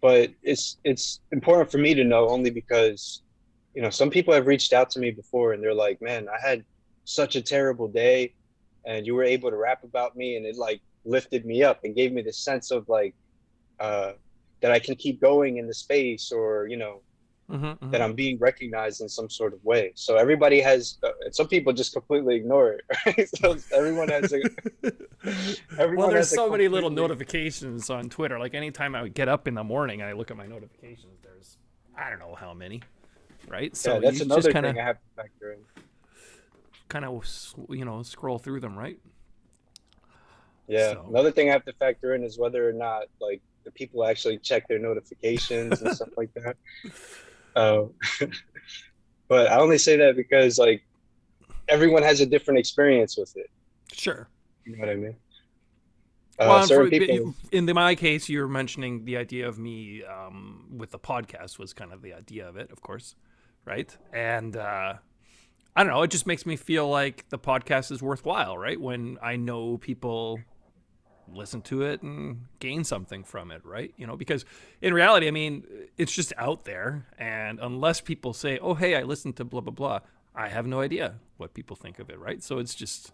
[0.00, 3.22] but it's it's important for me to know only because
[3.74, 6.48] you know some people have reached out to me before and they're like man i
[6.48, 6.64] had
[7.04, 8.32] such a terrible day
[8.84, 11.94] and you were able to rap about me and it like lifted me up and
[11.96, 13.14] gave me the sense of like
[13.80, 14.12] uh
[14.60, 17.00] that i can keep going in the space or you know
[17.48, 21.46] Mm-hmm, that i'm being recognized in some sort of way so everybody has uh, some
[21.46, 24.40] people just completely ignore it right so everyone has a
[25.78, 28.38] everyone well, there's so many little notifications on Twitter.
[28.38, 31.56] Like anytime I get up in the morning and I look at my notifications, there's
[31.96, 32.82] I don't know how many,
[33.48, 33.76] right?
[33.76, 35.58] So yeah that's another just thing kind i of have to factor in
[36.88, 37.24] kind of
[37.68, 38.98] you know scroll through them, right?
[40.68, 40.94] Yeah.
[40.94, 44.04] So- Another thing I have to factor in is whether or not like the people
[44.04, 46.56] actually check their notifications and stuff like that.
[47.56, 47.86] Uh,
[49.28, 50.84] but I only say that because like
[51.68, 53.50] everyone has a different experience with it.
[53.92, 54.28] Sure.
[54.64, 55.16] You know what I mean?
[56.38, 60.66] Uh, well, for, people, in the, my case, you're mentioning the idea of me um,
[60.70, 63.14] with the podcast was kind of the idea of it, of course,
[63.64, 63.96] right?
[64.12, 64.94] And uh,
[65.74, 68.78] I don't know, it just makes me feel like the podcast is worthwhile, right?
[68.78, 70.40] When I know people
[71.32, 73.92] listen to it and gain something from it, right?
[73.96, 74.44] You know, because
[74.80, 75.64] in reality, I mean,
[75.96, 79.72] it's just out there, and unless people say, "Oh, hey, I listened to blah blah
[79.72, 80.00] blah,"
[80.34, 82.42] I have no idea what people think of it, right?
[82.42, 83.12] So it's just,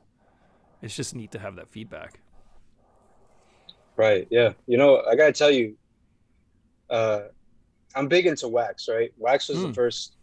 [0.83, 2.21] it's just neat to have that feedback.
[3.97, 4.27] right?
[4.31, 5.77] Yeah, you know, I gotta tell you,
[6.91, 7.25] uh,
[7.95, 8.89] I'm big into Wax.
[8.89, 9.69] Right, Wax was Hmm.
[9.69, 10.17] the first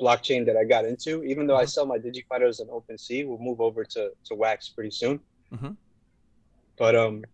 [0.00, 1.22] blockchain that I got into.
[1.24, 1.70] Even though I Mhm.
[1.70, 5.20] sell my DigiFighters as an OpenSea, we'll move over to to Wax pretty soon.
[5.52, 5.76] Mhm.
[6.78, 7.24] But um,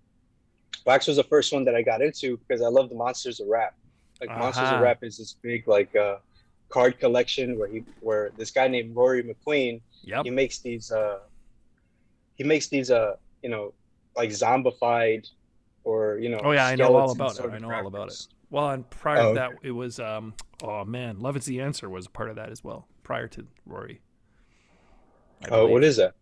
[0.87, 3.49] Wax was the first one that I got into because I love the Monsters of
[3.49, 3.75] Rap.
[4.21, 6.17] Like Monsters of Rap is this big like uh,
[6.69, 10.25] card collection where he where this guy named Rory McQueen Yep.
[10.25, 11.21] he makes these uh
[12.37, 13.73] he makes these uh you know
[14.17, 15.29] like zombified
[15.85, 17.51] or you know Oh yeah, I know all about it.
[17.51, 18.27] I know all about it.
[18.51, 20.35] Well, and prior Oh, to that, it was um.
[20.63, 22.87] Oh man, Love is the answer was part of that as well.
[23.03, 24.01] Prior to Rory.
[25.51, 25.85] Oh what believe.
[25.85, 26.15] is that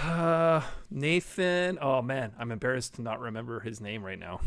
[0.00, 1.78] Uh, Nathan.
[1.80, 4.40] Oh man, I'm embarrassed to not remember his name right now.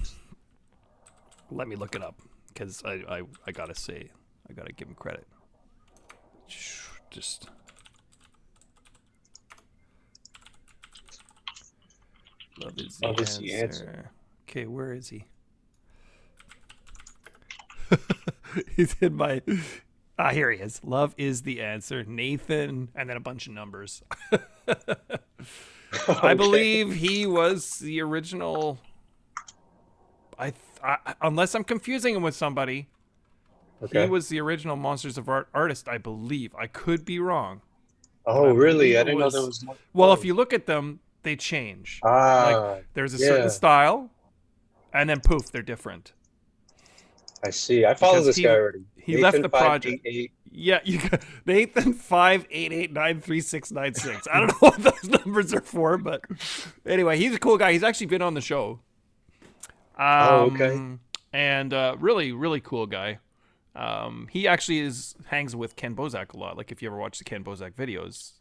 [1.51, 4.09] Let me look it up because I, I I gotta say
[4.49, 5.27] I gotta give him credit.
[7.09, 7.49] Just.
[12.61, 14.11] Love is the, Love is the answer.
[14.47, 15.25] Okay, where is he?
[18.75, 19.41] He's in my.
[20.17, 20.81] Ah, here he is.
[20.83, 22.03] Love is the answer.
[22.05, 24.03] Nathan, and then a bunch of numbers.
[26.21, 28.79] I believe he was the original.
[30.37, 32.87] I, th- I unless I'm confusing him with somebody,
[33.81, 35.87] okay he was the original Monsters of Art artist.
[35.87, 36.53] I believe.
[36.55, 37.61] I could be wrong.
[38.25, 40.99] oh I really i didn't know there was more Well, if you look at them,
[41.23, 42.01] they change.
[42.03, 43.27] ah There's a yeah.
[43.27, 44.09] certain style,
[44.93, 46.11] and then poof, they're different.
[47.43, 50.01] i see i follow Because this he- guy already he left the 588.
[50.01, 50.33] project.
[50.57, 54.27] Yeah, you got Nathan five eight eight nine three six nine six.
[54.31, 56.21] I don't know what those numbers are for, but
[56.85, 57.73] anyway, he's a cool guy.
[57.73, 58.79] He's actually been on the show.
[59.97, 60.97] Um, Oh, okay.
[61.33, 63.19] And uh, really, really cool guy.
[63.75, 66.55] Um, he actually is hangs with Ken Bozak a lot.
[66.55, 68.31] Like if you ever watch the Ken Bozak videos.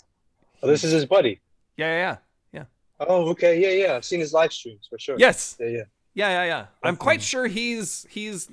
[0.62, 1.40] oh this is his buddy
[1.76, 2.16] Yeah, yeah,
[2.52, 2.64] yeah.
[3.00, 5.56] oh okay yeah yeah i've seen his live streams for sure Yes.
[5.58, 5.82] yeah yeah
[6.14, 6.66] Yeah, yeah, yeah.
[6.84, 8.48] I'm quite sure he's he's.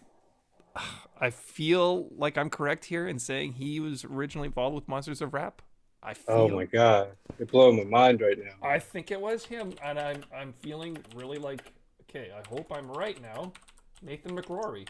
[1.21, 5.33] I feel like I'm correct here in saying he was originally involved with Monsters of
[5.33, 5.61] Rap.
[6.03, 6.35] I feel.
[6.35, 9.99] oh my god you're blowing my mind right now I think it was him, and
[9.99, 11.61] I'm I'm feeling really like
[12.09, 12.31] okay.
[12.35, 13.53] I hope I'm right now.
[14.01, 14.87] Nathan McRory.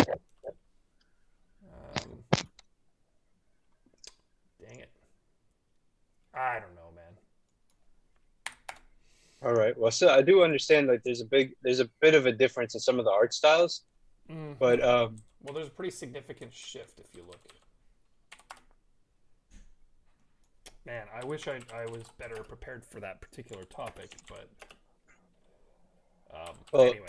[0.00, 0.08] Um,
[4.60, 4.90] dang it.
[6.34, 7.14] I don't know, man.
[9.44, 12.26] all right well so i do understand like there's a big there's a bit of
[12.26, 13.84] a difference in some of the art styles
[14.30, 17.40] Mm, but um well, there's a pretty significant shift if you look.
[20.84, 24.48] Man, I wish I I was better prepared for that particular topic, but
[26.34, 27.06] um, Well, anyway.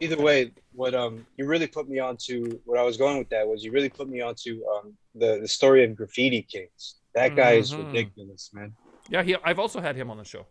[0.00, 3.46] either way, what um you really put me onto what I was going with that
[3.46, 6.96] was you really put me onto um the the story of Graffiti Kings.
[7.14, 7.86] That guy is Mhm.
[7.86, 8.74] ridiculous, man.
[9.08, 10.46] Yeah, he, I've also had him on the show.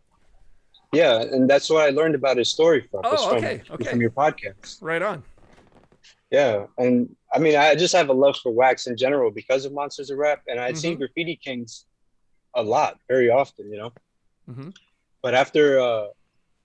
[0.91, 3.01] Yeah, and that's what I learned about his story from.
[3.05, 3.89] Oh, from, okay, okay.
[3.89, 4.81] from your podcast.
[4.81, 5.23] Right on.
[6.31, 9.73] Yeah, and I mean, I just have a love for wax in general because of
[9.73, 10.79] Monsters of Rap, and I'd Mm-hmm.
[10.79, 11.85] seen Graffiti Kings
[12.55, 13.91] a lot, very often, you know.
[14.49, 14.73] Mhm.
[15.21, 16.07] But after uh,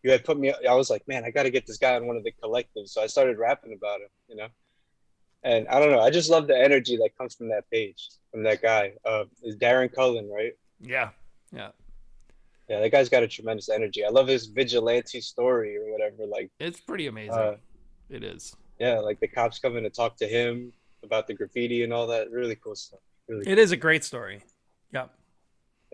[0.03, 2.07] you had put me, I was like, man, I got to get this guy on
[2.07, 2.91] one of the collectives.
[2.91, 4.49] So I started rapping about him, you know.
[5.43, 8.43] And I don't know, I just love the energy that comes from that page, from
[8.45, 8.93] that guy.
[9.05, 10.53] Uh, is Darren Cullen, right?
[10.81, 11.11] Yeah,
[11.53, 11.71] yeah.
[12.69, 14.05] Yeah, that guy's got a tremendous energy.
[14.05, 16.25] I love his vigilante story or whatever.
[16.27, 17.35] Like, It's pretty amazing.
[17.35, 17.57] Uh,
[18.11, 18.57] it is.
[18.79, 22.31] Yeah, like the cops coming to talk to him about the graffiti and all that.
[22.31, 23.01] Really cool stuff.
[23.29, 24.43] Really It is a great story.
[24.93, 25.11] Yep.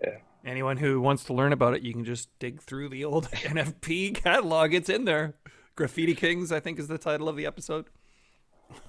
[0.03, 0.17] Yeah.
[0.45, 4.15] Anyone who wants to learn about it, you can just dig through the old NFP
[4.15, 4.73] catalog.
[4.73, 5.35] It's in there.
[5.75, 7.85] Graffiti Kings, I think, is the title of the episode.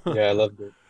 [0.07, 0.73] yeah, I loved it.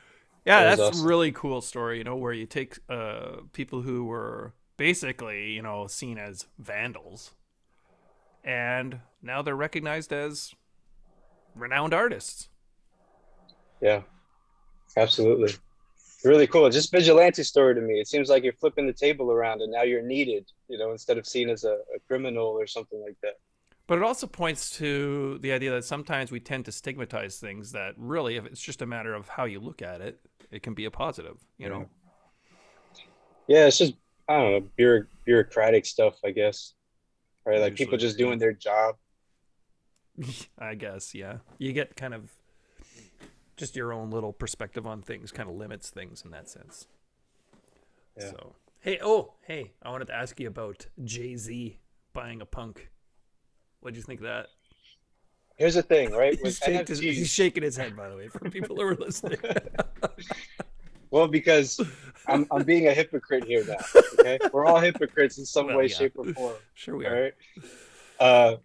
[0.47, 1.07] Yeah, That that's awesome.
[1.07, 5.63] a really cool story, you know, where you take uh, people who were basically, you
[5.63, 7.31] know, seen as vandals,
[8.45, 10.55] and now they're recognized as
[11.55, 12.51] renowned artists.
[13.85, 14.01] Yeah,
[14.97, 15.53] absolutely.
[16.25, 16.71] Really cool.
[16.71, 18.01] Just vigilante story to me.
[18.01, 21.19] It seems like you're flipping the table around and now you're needed, you know, instead
[21.19, 23.35] of seen as a, a criminal or something like that.
[23.87, 27.93] But it also points to the idea that sometimes we tend to stigmatize things that
[27.99, 30.19] really, if it's just a matter of how you look at it,
[30.51, 31.87] it can be a positive, you know?
[33.47, 33.93] Yeah, it's just,
[34.27, 36.73] I don't know, bureau- bureaucratic stuff, I guess.
[37.45, 37.61] right?
[37.61, 38.95] Like people Usually, just doing their job.
[40.59, 41.39] I guess, yeah.
[41.59, 42.31] You get kind of
[43.57, 46.87] just your own little perspective on things, kind of limits things in that sense.
[48.19, 48.31] Yeah.
[48.31, 51.79] So, hey, oh, hey, I wanted to ask you about Jay Z
[52.13, 52.91] buying a punk.
[53.81, 54.47] What'd you think of that?
[55.57, 56.37] Here's the thing, right?
[56.43, 59.39] He's, his, he's shaking his head, by the way, for people who are listening.
[61.11, 61.81] well, because
[62.27, 63.77] I'm I'm being a hypocrite here now.
[64.19, 65.97] Okay, we're all hypocrites in some Well, way, yeah.
[65.97, 66.55] shape, or form.
[66.75, 67.23] sure, we are.
[67.23, 67.35] right.
[68.19, 68.57] Uh,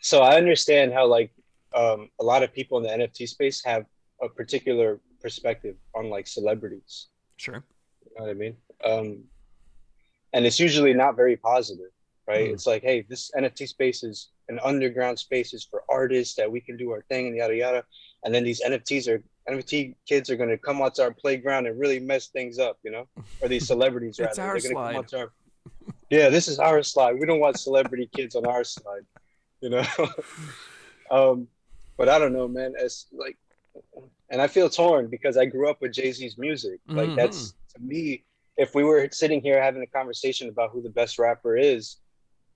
[0.00, 1.30] so I understand how like
[1.74, 3.84] um, a lot of people in the NFT space have
[4.22, 7.08] a particular perspective on like celebrities.
[7.36, 7.64] Sure.
[8.04, 8.56] You know what I mean?
[8.84, 9.24] Um,
[10.32, 11.90] and it's usually not very positive,
[12.26, 12.48] right?
[12.48, 12.52] Mm.
[12.52, 16.60] It's like, hey, this NFT space is an underground space is for artists that we
[16.60, 17.84] can do our thing and yada yada.
[18.24, 21.78] And then these NFTs are NFT kids are gonna come out to our playground and
[21.78, 23.06] really mess things up, you know?
[23.40, 24.50] Or these celebrities It's rather.
[24.50, 25.20] our They're gonna come slide.
[25.20, 25.32] our
[26.10, 27.18] Yeah, this is our slide.
[27.18, 29.06] We don't want celebrity kids on our slide,
[29.60, 29.84] you know.
[31.10, 31.48] um,
[31.96, 32.74] but I don't know, man.
[32.78, 33.38] It's like
[34.30, 36.80] and I feel torn because I grew up with Jay-Z's music.
[36.88, 37.16] Like Mhm.
[37.16, 38.24] that's to me,
[38.56, 41.96] if we were sitting here having a conversation about who the best rapper is,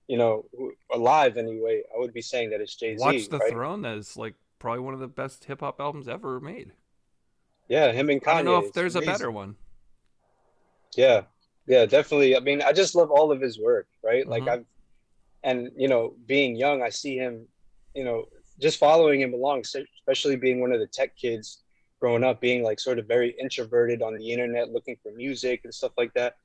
[0.07, 2.99] you know, who- alive anyway, I would be saying that it's Jay-Z.
[3.01, 3.51] Watch the right?
[3.51, 3.81] Throne.
[3.81, 6.71] That is like probably one of the best hip hop albums ever made.
[7.67, 8.27] Yeah, him and Kanye.
[8.31, 9.55] I don't know if there's a better one.
[10.95, 11.25] Yeah,
[11.67, 12.35] yeah, definitely.
[12.35, 14.27] I mean, I just love all of his work, right?
[14.27, 14.49] Like Mhm.
[14.49, 14.65] I've,
[15.43, 17.47] and you know, being young, I see him,
[17.93, 18.27] you know,
[18.59, 21.63] just following him along, especially being one of the tech kids
[21.99, 25.73] growing up, being like sort of very introverted on the internet, looking for music and
[25.73, 26.35] stuff like that.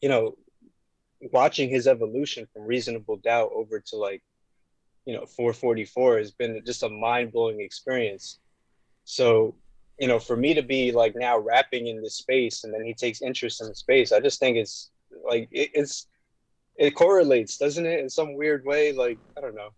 [0.00, 0.36] You know,
[1.32, 4.22] watching his evolution from Reasonable Doubt over to like,
[5.04, 8.38] you know, 444 has been just a mind blowing experience.
[9.04, 9.54] So,
[9.98, 12.94] you know, for me to be like now rapping in this space and then he
[12.94, 14.90] takes interest in the space, I just think it's
[15.24, 16.06] like it, it's
[16.76, 18.92] it correlates, doesn't it, in some weird way?
[18.92, 19.70] Like I don't know.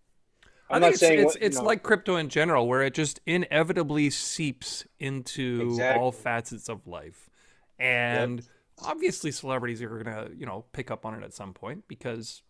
[0.71, 2.81] I I'm think not it's saying it's, what, it's know, like crypto in general, where
[2.81, 6.01] it just inevitably seeps into Exactly.
[6.01, 7.29] all facets of life,
[7.77, 8.47] and
[8.83, 12.41] obviously celebrities are gonna you know pick up on it at some point because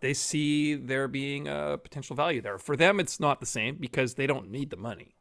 [0.00, 2.58] they see there being a potential value there.
[2.58, 5.14] For them, it's not the same because they don't need the money,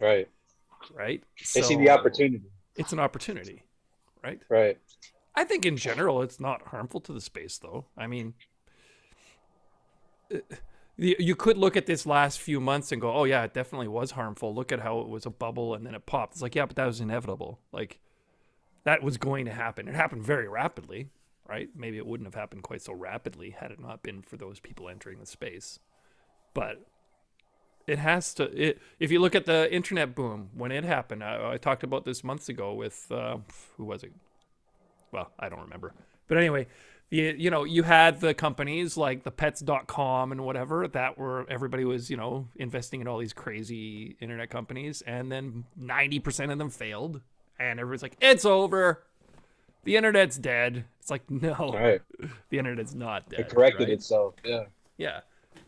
[0.00, 0.28] right.
[0.94, 1.22] right?
[1.54, 2.44] They see the opportunity,
[2.76, 3.62] It's an opportunity,
[4.22, 4.40] right?
[4.50, 4.78] right?
[5.34, 7.86] I think in general it's not harmful to the space, though.
[7.96, 8.34] I mean,
[10.34, 10.38] uh,
[10.98, 14.12] you could look at this last few months and go, "Oh yeah, it definitely was
[14.12, 14.54] harmful.
[14.54, 16.76] Look at how it was a bubble and then it popped." It's like, yeah, but
[16.76, 17.60] that was inevitable.
[17.72, 17.98] Like
[18.84, 19.88] that was going to happen.
[19.88, 21.10] It happened very rapidly,
[21.48, 21.68] right?
[21.76, 24.88] Maybe it wouldn't have happened quite so rapidly had it not been for those people
[24.88, 25.80] entering the space.
[26.54, 26.86] But
[27.86, 28.44] it has to.
[28.44, 32.04] It, if you look at the internet boom when it happened, I, I talked about
[32.04, 33.38] this months ago with uh,
[33.76, 34.12] who was it?
[35.12, 35.94] well, I don't remember.
[36.28, 36.66] But anyway,
[37.10, 41.84] you, you know, you had the companies like the pets.com and whatever that were everybody
[41.84, 46.70] was, you know, investing in all these crazy internet companies and then 90% of them
[46.70, 47.20] failed
[47.58, 49.04] and everybody's like, "It's over.
[49.84, 51.72] The internet's dead." It's like, "No.
[51.72, 52.02] Right.
[52.50, 53.94] The internet's not dead." It corrected right?
[53.94, 54.34] itself.
[54.44, 54.64] Yeah.
[54.98, 55.20] Yeah.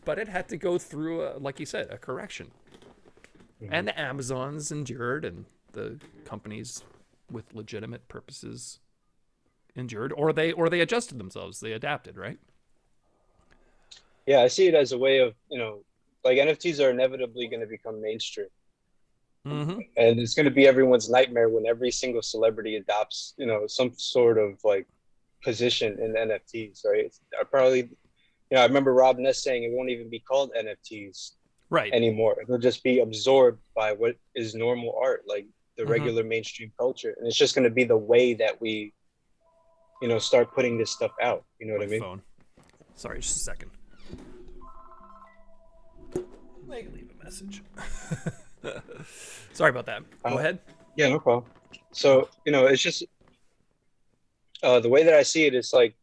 [0.05, 2.51] But it had to go through, a, like you said, a correction.
[3.61, 3.73] Mm-hmm.
[3.73, 6.83] And the Amazons endured, and the companies
[7.31, 8.79] with legitimate purposes
[9.75, 11.59] endured, or they or they adjusted themselves.
[11.59, 12.39] They adapted, right?
[14.25, 15.83] Yeah, I see it as a way of, you know,
[16.23, 18.47] like NFTs are inevitably going to become mainstream.
[19.47, 19.79] Mm-hmm.
[19.95, 23.93] and it's going to be everyone's nightmare when every single celebrity adopts you know some
[23.95, 24.85] sort of like
[25.41, 27.87] position in nfts right it's, I probably you
[28.51, 31.31] know i remember rob ness saying it won't even be called nfts
[31.69, 31.91] Right.
[31.93, 35.89] anymore it'll just be absorbed by what is normal art like the Mhm.
[35.89, 38.91] regular mainstream culture and it's just going to be the way that we
[40.01, 42.21] you know start putting this stuff out you know what i mean phone.
[42.95, 43.71] Sorry, just a second.
[46.71, 47.63] I can leave a message.
[49.53, 50.03] Sorry about that.
[50.23, 50.59] Go Uh, ahead.
[50.97, 51.49] Yeah, no problem.
[51.93, 53.05] So, you know, it's just
[54.63, 55.53] uh, the way that I see it.
[55.55, 55.95] it is like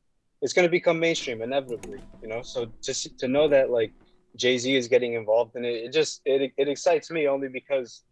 [0.42, 2.40] it's going to become mainstream inevitably, you know.
[2.42, 3.92] So just to know that like
[4.36, 8.04] Jay Z is getting involved in it, it just it it excites me only because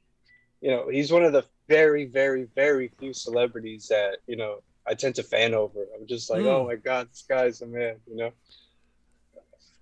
[0.61, 4.95] you know he's one of the very very very few celebrities that you know I
[4.95, 5.87] tend to fan over.
[5.99, 6.49] I'm just like, Mm.
[6.49, 8.31] oh my god, this guy's a man, you know.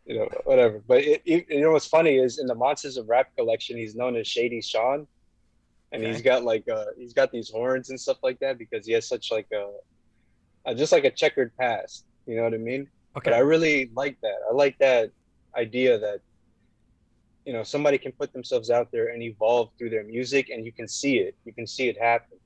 [0.05, 0.81] You know, whatever.
[0.87, 3.95] But it, it, you know what's funny is in the Monsters of Rap collection, he's
[3.95, 5.07] known as Shady Sean
[5.93, 8.93] and he's got like uh he's got these horns and stuff like that because he
[8.95, 9.71] has such like a,
[10.67, 13.31] uh just like a checkered past you know what i mean Okay.
[13.31, 15.11] but i really like that i like that
[15.55, 16.21] idea that
[17.45, 20.73] you know somebody can put themselves out there and evolve through their music and you
[20.73, 22.39] can see it you can see it happen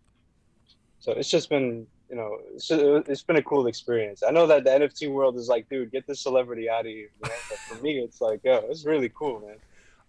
[0.98, 4.22] so it's just been you know, so it's been a cool experience.
[4.22, 7.10] I know that the NFT world is like, dude, get the celebrity out of here.
[7.22, 7.34] You know?
[7.48, 9.56] But for me, it's like, yo, it's really cool, man.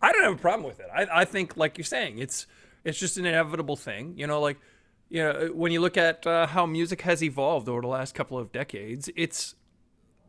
[0.02, 0.88] I don't have a problem with it.
[0.94, 2.46] I, I think, like you're saying, it's
[2.84, 4.14] it's just an inevitable thing.
[4.16, 4.58] You know, like
[5.10, 8.38] you know, when you look at uh, how music has evolved over the last couple
[8.38, 9.56] of decades, it's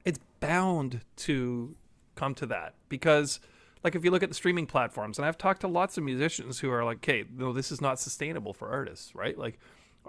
[0.04, 1.76] it's bound to
[2.14, 3.40] come to that because
[3.84, 6.58] like if you look at the streaming platforms and i've talked to lots of musicians
[6.58, 9.58] who are like okay no this is not sustainable for artists right like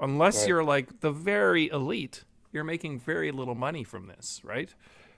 [0.01, 0.49] unless right.
[0.49, 4.73] you're like the very elite you're making very little money from this right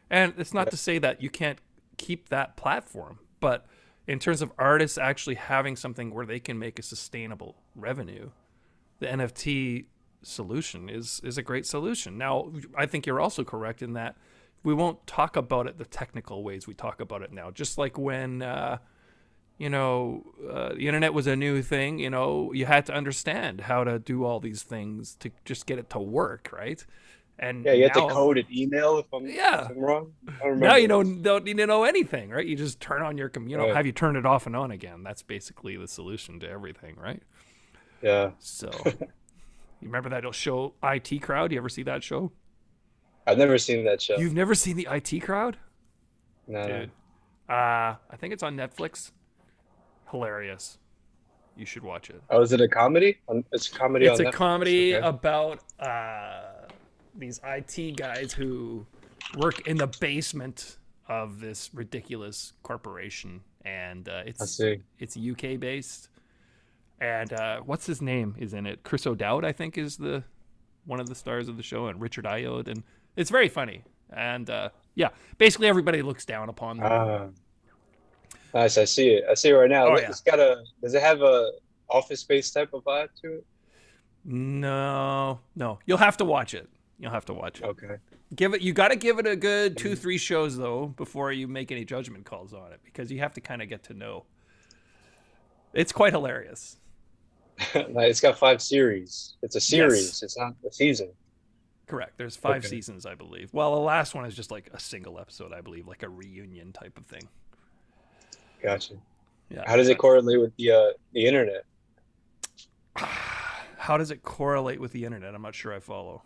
[0.10, 1.60] and it's not to say that you can't
[1.98, 3.66] keep that platform but
[4.08, 8.30] in terms of artists actually having something where they can make a sustainable revenue
[9.00, 9.86] the nft
[10.24, 14.16] solution is is a great solution now i think you're also correct in that
[14.64, 17.52] we won't talk about it the technical ways we talk about it now.
[17.52, 18.78] Just like when, uh,
[19.62, 23.62] you know, uh, the internet was a new thing, you know, you had to understand
[23.62, 26.84] how to do all these things to just get it to work, right?
[27.38, 29.66] And yeah, you now, had to code an email if I'm, yeah.
[29.66, 30.14] If I'm wrong.
[30.44, 32.44] Now you don't, don't need to know anything, right?
[32.44, 33.76] You just turn on your, you know, right.
[33.76, 35.04] have you turn it off and on again.
[35.04, 37.22] That's basically the solution to everything, right?
[38.02, 38.32] Yeah.
[38.40, 38.98] So, you
[39.84, 41.52] remember that show IT Crowd?
[41.52, 42.32] You ever see that show?
[43.28, 44.18] I've never seen that show.
[44.18, 45.58] You've never seen the IT Crowd?
[46.48, 46.66] No.
[46.66, 46.92] Dude.
[47.48, 49.12] Uh, I think it's on Netflix.
[50.12, 50.78] Hilarious.
[51.56, 52.22] You should watch it.
[52.30, 53.18] Oh, is it a comedy?
[53.52, 54.06] It's a comedy.
[54.06, 54.34] It's a Netflix?
[54.34, 55.08] comedy okay.
[55.08, 56.42] about uh,
[57.16, 58.86] these IT guys who
[59.38, 64.40] work in the basement of this ridiculous corporation, and uh, it's
[65.00, 66.10] it's UK based.
[67.00, 68.84] And uh, what's his name is in it?
[68.84, 70.24] Chris O'Dowd, I think, is the
[70.86, 72.84] one of the stars of the show, and Richard Ayoade, and
[73.16, 77.34] it's very funny, and uh, yeah, basically everybody looks down upon them.
[78.54, 79.24] Nice, I see it.
[79.30, 79.88] I see it right now.
[79.88, 80.32] Oh, it's yeah.
[80.32, 80.64] got a.
[80.82, 81.52] Does it have a
[81.90, 83.46] office space type of vibe to it?
[84.26, 85.80] No, no.
[85.86, 86.70] You'll have to watch it.
[87.00, 87.66] You'll have to watch it.
[87.66, 87.96] Okay.
[88.36, 88.62] Give it.
[88.62, 89.96] You got to give it a good two, mm-hmm.
[89.96, 93.42] three shows though before you make any judgment calls on it because you have to
[93.42, 94.26] kind of get to know.
[95.74, 96.78] It's quite hilarious.
[97.74, 99.36] it's got five series.
[99.42, 100.08] It's a series.
[100.08, 100.24] Yes.
[100.24, 101.12] It's not a season.
[101.88, 102.18] Correct.
[102.18, 102.68] There's five okay.
[102.68, 103.50] seasons, I believe.
[103.54, 106.72] Well, the last one is just like a single episode, I believe, like a reunion
[106.72, 107.28] type of thing.
[108.62, 108.94] Gotcha.
[109.50, 109.64] Yeah.
[109.66, 111.66] How does it correlate with the uh, the internet?
[112.96, 115.34] How does it correlate with the internet?
[115.34, 116.22] I'm not sure I follow.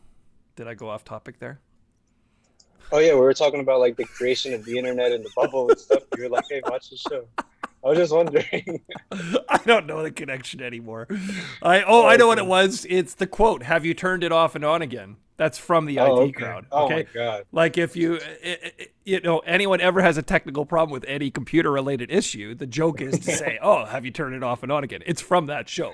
[0.55, 1.59] Did I go off topic there?
[2.91, 5.69] Oh yeah, we were talking about like the creation of the internet and the bubble
[5.69, 6.03] and stuff.
[6.17, 7.25] You're like, hey, watch the show.
[7.83, 8.81] I was just wondering.
[9.49, 11.07] I don't know the connection anymore.
[11.61, 12.85] I oh, oh I know what it was.
[12.89, 16.21] It's the quote: "Have you turned it off and on again?" That's from the oh,
[16.21, 16.31] IT okay.
[16.31, 16.65] crowd.
[16.71, 16.71] Okay?
[16.71, 17.45] Oh my god!
[17.51, 18.19] Like if you,
[19.03, 23.19] you know, anyone ever has a technical problem with any computer-related issue, the joke is
[23.19, 25.93] to say, "Oh, have you turned it off and on again?" It's from that show.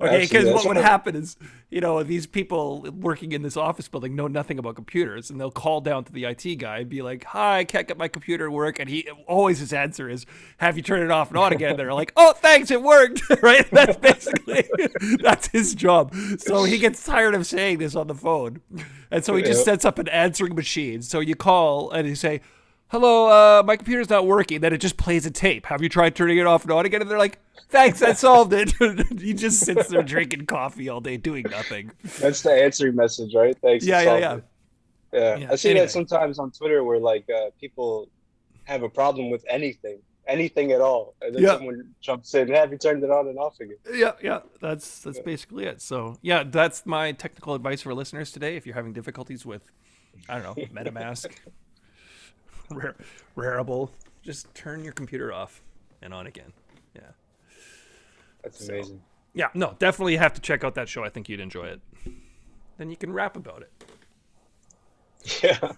[0.00, 1.36] Okay, because what would happen is,
[1.70, 5.52] you know, these people working in this office building know nothing about computers, and they'll
[5.52, 8.46] call down to the IT guy and be like, "Hi, I can't get my computer
[8.46, 11.52] to work," and he always his answer is, "Have you turned it off and on
[11.52, 13.68] again?" And they're like, "Oh, thanks, it worked." right?
[13.70, 14.68] That's basically
[15.22, 16.12] that's his job.
[16.38, 18.60] So he gets tired of saying this on the phone.
[19.10, 21.02] And so he just sets up an answering machine.
[21.02, 22.40] So you call and you say,
[22.88, 25.66] "Hello, uh, my computer's not working." Then it just plays a tape.
[25.66, 27.02] Have you tried turning it off and on again?
[27.02, 28.72] And they're like, "Thanks, I solved it."
[29.20, 31.92] he just sits there drinking coffee all day, doing nothing.
[32.20, 33.54] That's the answering message, right?
[33.60, 33.84] Thanks.
[33.84, 34.40] Yeah, yeah, yeah.
[35.12, 35.36] yeah.
[35.36, 35.52] yeah.
[35.52, 35.84] I see anyway.
[35.84, 38.08] that sometimes on Twitter where like uh, people
[38.64, 41.14] have a problem with anything anything at all.
[41.20, 41.56] And then yeah.
[41.56, 43.76] someone jumps in, have you turned it on and off again?
[43.92, 44.40] Yeah, yeah.
[44.60, 45.24] That's that's yeah.
[45.24, 45.80] basically it.
[45.82, 48.56] So yeah, that's my technical advice for listeners today.
[48.56, 49.70] If you're having difficulties with,
[50.28, 51.30] I don't know, MetaMask,
[52.70, 52.96] Rare,
[53.36, 53.90] Rarible,
[54.22, 55.62] just turn your computer off
[56.00, 56.52] and on again.
[56.94, 57.02] Yeah.
[58.42, 59.02] That's so, amazing.
[59.34, 61.04] Yeah, no, definitely have to check out that show.
[61.04, 61.80] I think you'd enjoy it.
[62.76, 63.72] Then you can rap about it.
[65.42, 65.72] Yeah.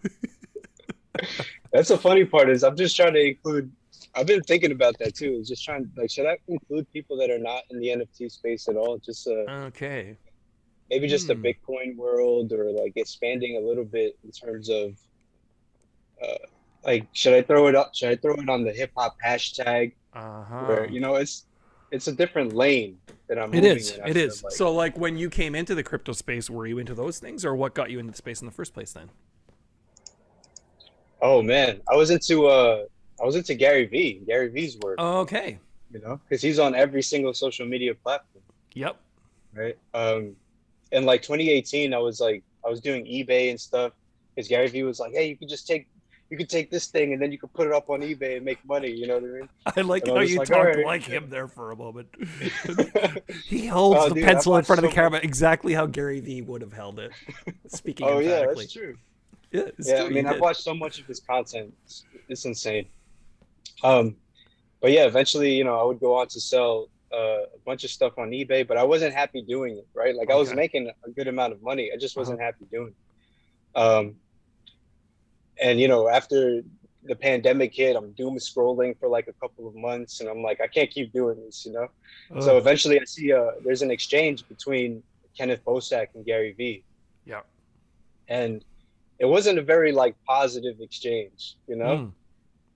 [1.73, 3.71] That's the funny part is I'm just trying to include
[4.17, 5.43] I've been thinking about that too.
[5.45, 8.77] Just trying like, should I include people that are not in the NFT space at
[8.77, 8.99] all?
[8.99, 10.17] Just uh, okay,
[10.91, 11.41] maybe just hmm.
[11.41, 14.93] the Bitcoin world or like expanding a little bit in terms of
[16.23, 16.47] uh,
[16.85, 17.95] like, should I throw it up?
[17.95, 19.93] Should I throw it on the hip hop hashtag?
[20.13, 20.65] Uh-huh.
[20.67, 21.47] Where you know it's
[21.91, 22.99] it's a different lane
[23.29, 23.53] that I'm.
[23.55, 23.99] It is.
[24.07, 24.45] It is.
[24.45, 27.45] Like, so like when you came into the crypto space, were you into those things,
[27.45, 28.93] or what got you into the space in the first place?
[28.93, 29.11] Then.
[31.21, 32.85] Oh man, I was into uh
[33.21, 34.97] I was into Gary Vee, Gary Vee's work.
[34.99, 35.59] Oh, okay.
[35.93, 38.43] You know, because he's on every single social media platform.
[38.75, 38.97] Yep.
[39.55, 39.79] Right.
[39.95, 40.35] Um,
[40.91, 43.93] in like 2018, I was like, I was doing eBay and stuff
[44.35, 45.87] because Gary Vee was like, hey, you can just take
[46.31, 48.45] you could take this thing and then you could put it up on eBay and
[48.45, 48.91] make money.
[48.91, 49.49] You know what I mean?
[49.67, 52.09] I like And how you like, talked "Alright." like him there for a moment.
[53.47, 56.21] he holds Oh, the dude, pencil in front of the so camera exactly how Gary
[56.21, 57.13] Vee would have held it.
[57.69, 58.97] Speaking oh yeah, that's true.
[59.53, 61.73] Yeah, yeah, true, I mean, I've watched so much of his content.
[61.85, 62.87] It's, it's insane.
[63.83, 64.17] Um,
[64.81, 67.91] but yeah, eventually, you know, I would go on to sell uh, a bunch of
[67.91, 69.87] stuff on eBay, but I wasn't happy doing it.
[69.95, 71.91] Right, like I was making a good amount of money.
[71.93, 72.47] I just wasn't Uh-huh.
[72.47, 73.79] happy doing it.
[73.79, 74.17] Um,
[75.61, 76.63] and you know, after
[77.05, 80.61] the pandemic hit, I'm doom scrolling for like a couple of months, and I'm like,
[80.61, 81.89] I can't keep doing this, you know.
[82.41, 85.03] So eventually, I see uh, there's an exchange between
[85.37, 86.85] Kenneth Bosak and Gary Vee
[87.27, 87.41] yeah.
[88.29, 88.65] and
[89.19, 91.97] it wasn't a very like positive exchange, you know.
[91.97, 92.13] Mm.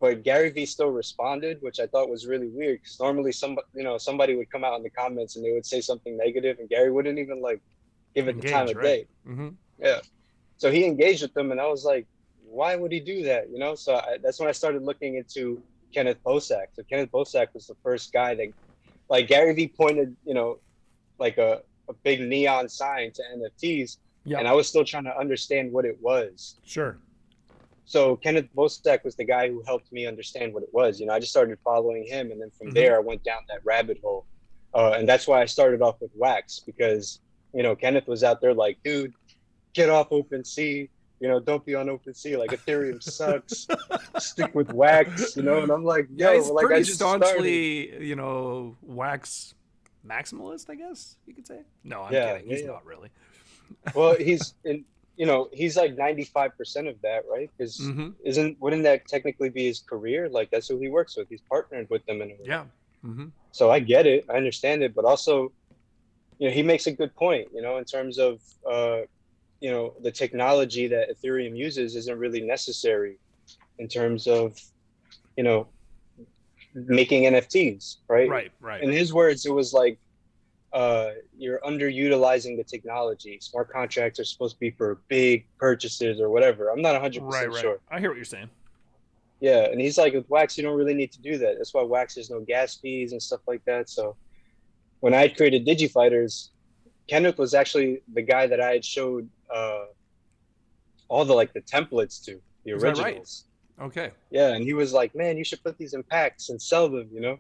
[0.01, 3.83] But Gary Vee still responded, which I thought was really weird because normally somebody, you
[3.83, 6.69] know, somebody would come out in the comments and they would say something negative, and
[6.69, 7.61] Gary wouldn't even like
[8.15, 8.85] give it the time Engage, of right.
[8.85, 9.07] day.
[9.27, 9.55] Mhm.
[10.57, 12.07] So he engaged with them, and I was like,
[12.49, 13.51] why would he do that?
[13.51, 13.75] You know.
[13.75, 16.67] So I, that's when I started looking into Kenneth Bosak.
[16.75, 18.49] So Kenneth Bosak was the first guy that,
[19.09, 20.59] like Gary Vee pointed, you know,
[21.19, 24.39] like a, a big neon sign to NFTs, Yeah.
[24.39, 26.57] and I was still trying to understand what it was.
[26.65, 26.99] Sure.
[27.89, 31.01] So Kenneth Bosak was the guy who helped me understand what it was.
[31.01, 32.75] You know, I just started following him, and then from Mhm.
[32.75, 34.27] there I went down that rabbit hole,
[34.75, 37.21] uh, and that's why I started off with Wax because
[37.55, 39.13] you know Kenneth was out there like, dude,
[39.73, 40.89] get off OpenSea.
[41.21, 42.39] You know, don't be on OpenSea.
[42.39, 43.67] Like Ethereum sucks.
[44.19, 45.35] Stick with Wax.
[45.37, 47.25] You know, and I'm like, yo, Yeah, he's like I just started.
[47.27, 49.55] staunchly, you know, wax
[50.07, 51.61] maximalist, I guess you could say.
[51.85, 52.51] No, I'm Yeah, kidding.
[52.51, 52.67] He's yeah.
[52.69, 53.09] not really.
[53.95, 54.85] Well, he's in.
[55.19, 57.51] You know, he's like 95% of that, right?
[57.59, 60.29] Because hmm isn't wouldn't that technically be his career?
[60.39, 61.27] Like that's who he works with.
[61.29, 62.49] He's partnered with them in a way.
[62.55, 62.65] Yeah.
[63.03, 65.33] hmm so I get it, I understand it, but also,
[66.39, 67.47] you know, he makes a good point.
[67.55, 68.33] You know, in terms of,
[68.75, 69.01] uh,
[69.65, 73.15] you know, the technology that Ethereum uses isn't really necessary,
[73.79, 74.57] in terms of,
[75.37, 75.69] you know,
[76.75, 78.29] making NFTs, right?
[78.29, 78.53] Right.
[78.61, 78.83] Right.
[78.83, 79.99] In his words, it was like,
[80.73, 83.39] uh, you're underutilizing the technology.
[83.41, 86.69] Smart contracts are supposed to be for big purchases or whatever.
[86.69, 87.31] I'm not 100 right.
[87.31, 87.61] percent Right.
[87.61, 87.81] sure.
[87.91, 88.51] I hear what you're saying.
[89.41, 91.55] Yeah, and he's like, with Wax, you don't really need to do that.
[91.59, 93.89] That's why Wax has no gas fees and stuff like that.
[93.89, 94.17] So
[95.01, 96.49] when I had created DigiFighters,
[97.09, 99.85] Kenneth was actually the guy that I had showed uh,
[101.09, 102.99] all the like the templates to, the that right?
[102.99, 103.45] originals.
[103.81, 104.11] Okay.
[104.31, 107.09] Yeah, and he was like, "Man, you should put these in packs and sell them,"
[107.13, 107.39] you know.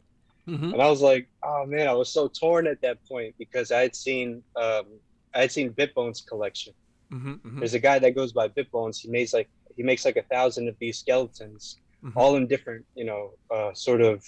[0.49, 3.70] Hmm And I was like, "Oh man," I was so torn at that point because
[3.70, 4.86] I had seen um,
[5.34, 6.72] I had seen Bitbones collection.
[7.11, 8.99] hmm hmm There's a guy that goes by Bitbones.
[9.01, 12.12] He makes like he makes like a thousand of these skeletons Mhm.
[12.16, 14.24] all in different, you know, uh, sort of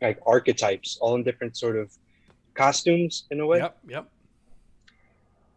[0.00, 1.92] like archetypes, all in different sort of
[2.54, 3.58] costumes in a way.
[3.58, 3.78] Yep.
[3.88, 4.06] Yep.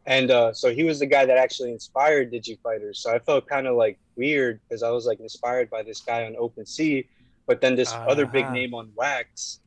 [0.06, 2.98] And uh, so he was the guy that actually inspired DigiFighters.
[2.98, 6.26] So I felt kind of like weird because I was like inspired by this guy
[6.26, 7.08] on OpenSea,
[7.48, 8.54] but then this other big Uh-huh.
[8.54, 9.60] name on Wax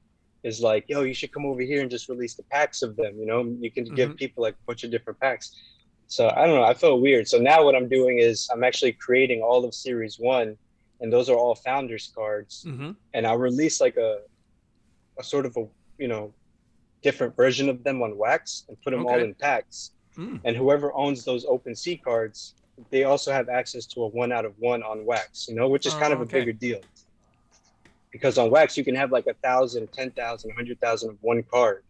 [0.42, 3.18] is like, yo, you should come over here and just release the packs of them.
[3.18, 4.16] You know, you can give Mhm.
[4.16, 5.50] people like a bunch of different packs.
[6.08, 6.62] So I don't know.
[6.62, 7.26] I felt weird.
[7.26, 10.56] So now what I'm doing is I'm actually creating all of Series One,
[11.00, 14.20] and those are all founders cards hmm and I'll release like a
[15.18, 15.66] a sort of a
[15.98, 16.34] you know
[17.02, 19.92] different version of them on wax and put them all in packs.
[20.16, 20.40] Mm.
[20.44, 22.54] And whoever owns those open sea cards,
[22.90, 25.86] they also have access to a one out of one on wax, you know, which
[25.86, 26.80] is kind Oh, of a bigger deal.
[28.16, 31.16] Because on wax you can have like a thousand, ten thousand, a hundred thousand of
[31.20, 31.84] one card.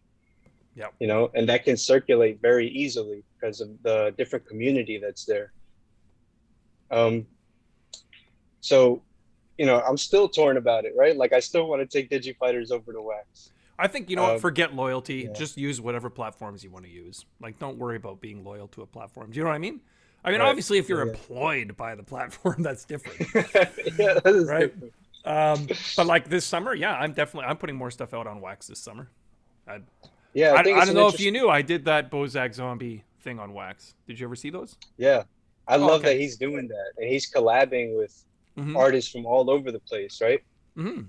[0.75, 0.87] Yeah.
[0.99, 5.51] You know, and that can circulate very easily because of the different community that's there.
[6.91, 7.25] Um
[8.61, 9.01] so
[9.57, 11.15] you know, I'm still torn about it, right?
[11.17, 13.49] Like I still want to take DigiFighters over to Wax.
[13.79, 14.33] I think you know what.
[14.33, 15.27] Um, Forget loyalty.
[15.27, 15.33] yeah.
[15.33, 17.25] Just use whatever platforms you want to use.
[17.39, 19.31] Like, don't worry about being loyal to a platform.
[19.31, 19.81] Do you know what I mean?
[20.25, 20.49] I mean, Right.
[20.49, 21.11] obviously, if you're Yeah.
[21.11, 23.19] employed by the platform, that's different.
[23.97, 24.71] yeah, that is Right.
[24.73, 24.93] different.
[25.27, 28.67] Um, but like this summer, yeah, I'm definitely I'm putting more stuff out on Wax
[28.67, 29.09] this summer.
[29.67, 29.79] I,
[30.33, 33.39] Yeah, I, think I don't know if you knew, I did that Bosak zombie thing
[33.39, 33.93] on Wax.
[34.07, 34.77] Did you ever see those?
[34.97, 35.23] Yeah,
[35.67, 36.13] I Oh, love okay.
[36.13, 38.23] that he's doing that, and he's collabing with
[38.57, 38.75] Mm-hmm.
[38.75, 40.39] artists from all over the place, right?
[40.75, 41.01] hmm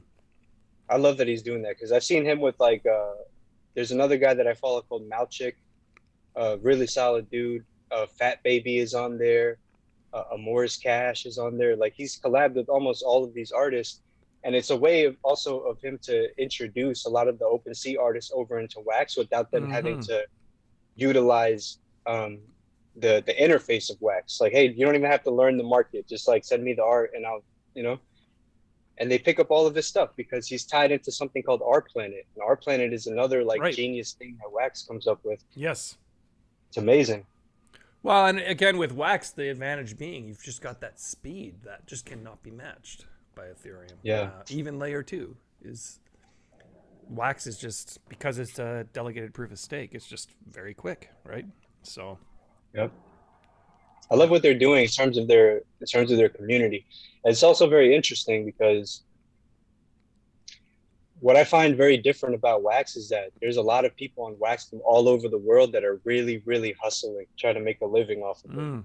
[0.91, 3.15] I love that he's doing that because I've seen him with like, uh,
[3.75, 5.55] there's another guy that I follow called Malchik,
[6.37, 7.65] uh, really solid dude.
[7.91, 9.57] Uh, Fat Baby is on there.
[10.13, 11.75] Uh, Amor's Cash is on there.
[11.75, 14.03] Like he's collabed with almost all of these artists,
[14.45, 17.75] and it's a way of also of him to introduce a lot of the open
[17.75, 20.07] sea artists over into Wax without them having Mhm.
[20.07, 20.27] to
[20.97, 22.41] utilize um,
[22.97, 24.41] the the interface of Wax.
[24.41, 26.09] Like, hey, you don't even have to learn the market.
[26.09, 27.99] Just like send me the art, and I'll, you know.
[29.01, 31.81] And they pick up all of his stuff because he's tied into something called R
[31.83, 32.27] Planet.
[32.35, 33.75] And R Planet is another like Right.
[33.75, 35.45] genius thing that Wax comes up with.
[35.55, 35.99] Yes.
[36.69, 37.25] It's amazing.
[38.03, 42.07] Well, and again with wax, the advantage being you've just got that speed that just
[42.07, 43.07] cannot be matched
[43.39, 43.93] by Ethereum.
[44.03, 44.23] Yeah.
[44.23, 46.01] Uh, even layer two is
[47.09, 49.91] wax is just because it's a delegated proof of stake.
[49.93, 51.47] It's just very quick, right?
[51.83, 52.19] So
[52.75, 52.93] Yep.
[54.11, 56.85] I love what they're doing in terms of their in terms of their community.
[57.25, 59.03] And it's also very interesting because
[61.21, 64.37] what I find very different about Wax is that there's a lot of people on
[64.39, 67.87] Wax from all over the world that are really, really hustling, trying to make a
[67.87, 68.57] living off of it.
[68.57, 68.85] mm,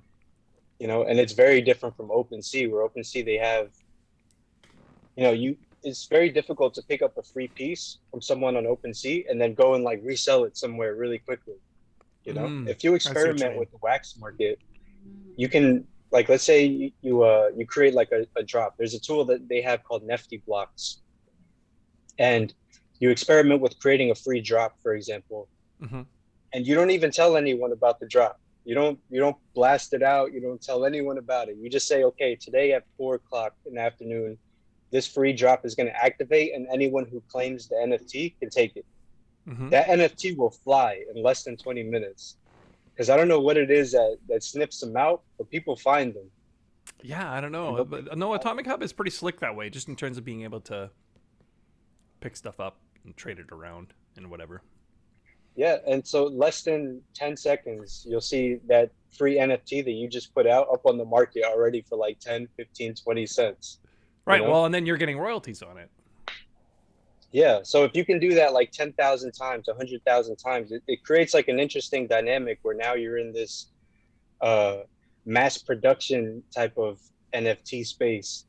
[0.80, 3.70] You know, and it's very different from OpenSea, where OpenSea they have,
[5.16, 8.64] you know, you it's very difficult to pick up a free piece from someone on
[8.66, 11.56] OpenSea and then go and like resell it somewhere really quickly.
[12.26, 14.60] You know, Mm, if you experiment with the wax market,
[15.36, 18.76] you can like let's say you you, uh, you create like a, a drop.
[18.78, 21.02] There's a tool that they have called Nefty Blocks,
[22.18, 22.54] and
[23.00, 25.50] you experiment with creating a free drop, for example,
[25.82, 26.06] mhm.
[26.54, 28.40] and you don't even tell anyone about the drop.
[28.66, 30.34] You don't you don't blast it out.
[30.34, 31.58] You don't tell anyone about it.
[31.58, 34.38] You just say, okay, today at four o'clock in the afternoon,
[34.94, 38.78] this free drop is going to activate, and anyone who claims the NFT can take
[38.78, 38.86] it.
[39.48, 39.72] Mhm.
[39.72, 42.38] That NFT will fly in less than twenty minutes,
[42.94, 46.14] because I don't know what it is that that snips them out, but people find
[46.14, 46.32] them.
[47.02, 49.96] Yeah, I don't know, but no, Atomic Hub is pretty slick that way, just in
[49.96, 50.92] terms of being able to
[52.22, 54.62] pick stuff up and trade it around and whatever.
[55.56, 60.34] Yeah, and so less than 10 seconds, you'll see that free NFT that you just
[60.34, 63.80] put out up on the market already for like 10, 15, 20 cents.
[64.26, 64.42] Right.
[64.42, 64.50] know?
[64.50, 65.90] Well, and then you're getting royalties on it.
[67.32, 71.34] Yeah, so if you can do that like 10,000 times, 100,000 times, it, it creates
[71.34, 73.72] like an interesting dynamic where now you're in this
[74.40, 74.82] uh,
[75.26, 77.00] mass production type of
[77.34, 78.46] NFT space.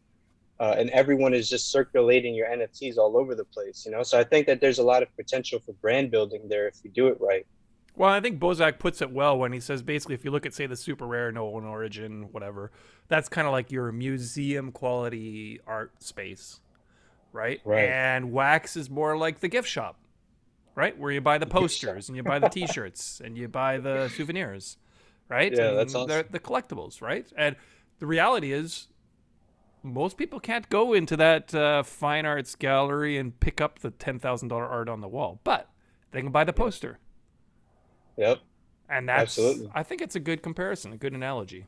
[0.61, 4.03] Uh, and everyone is just circulating your NFTs all over the place, you know.
[4.03, 6.91] So I think that there's a lot of potential for brand building there if you
[6.91, 7.47] do it right.
[7.97, 10.53] Well, I think Bosak puts it well when he says basically, if you look at
[10.55, 12.73] say the super rare, KnownOrigin, whatever,
[13.09, 16.61] that's kind of like your museum quality art space,
[17.33, 17.61] right?
[17.65, 17.89] Right.
[17.89, 19.97] And wax is more like the gift shop,
[20.75, 20.99] right?
[20.99, 24.77] Where you buy the posters and you buy the T-shirts and you buy the souvenirs,
[25.29, 25.53] right?
[25.53, 26.27] Yeah, and that's the- awesome.
[26.31, 27.27] the collectibles, right?
[27.37, 27.55] And
[28.01, 28.89] the reality is,
[29.85, 34.19] most people can't go into that uh, fine arts gallery and pick up the ten
[34.19, 35.69] thousand dollar art on the wall, but
[36.11, 36.99] they can buy the poster.
[38.17, 38.41] Yep.
[38.89, 39.71] And that's Absolutely.
[39.75, 41.67] I think it's a good comparison, a good analogy.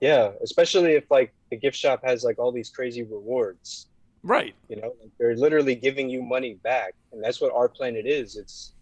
[0.00, 3.86] Yeah, especially if like the gift shop has like all these crazy rewards.
[4.22, 4.54] Right.
[4.68, 8.36] You know, like they're literally giving you money back, and that's what R Planet is.
[8.36, 8.72] It's,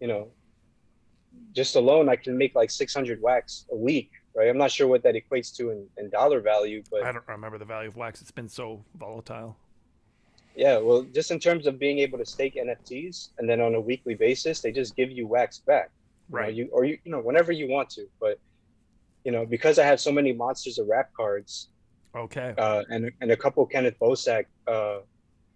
[0.00, 0.28] you know,
[1.54, 4.48] just alone I can make like 600 wax a week, right?
[4.48, 7.58] I'm not sure what that equates to in, in dollar value, but I don't remember
[7.58, 8.22] the value of wax.
[8.22, 9.56] It's been so volatile.
[10.56, 13.80] Yeah, well, just in terms of being able to stake NFTs, and then on a
[13.80, 15.90] weekly basis, they just give you wax back.
[16.28, 16.54] you know, Right.
[16.54, 18.38] you or you you know whenever you want to, but
[19.24, 21.68] you know because I have so many monsters of rap cards,
[22.14, 22.54] Okay.
[22.58, 25.00] uh, and and a couple Kenneth Bosak uh,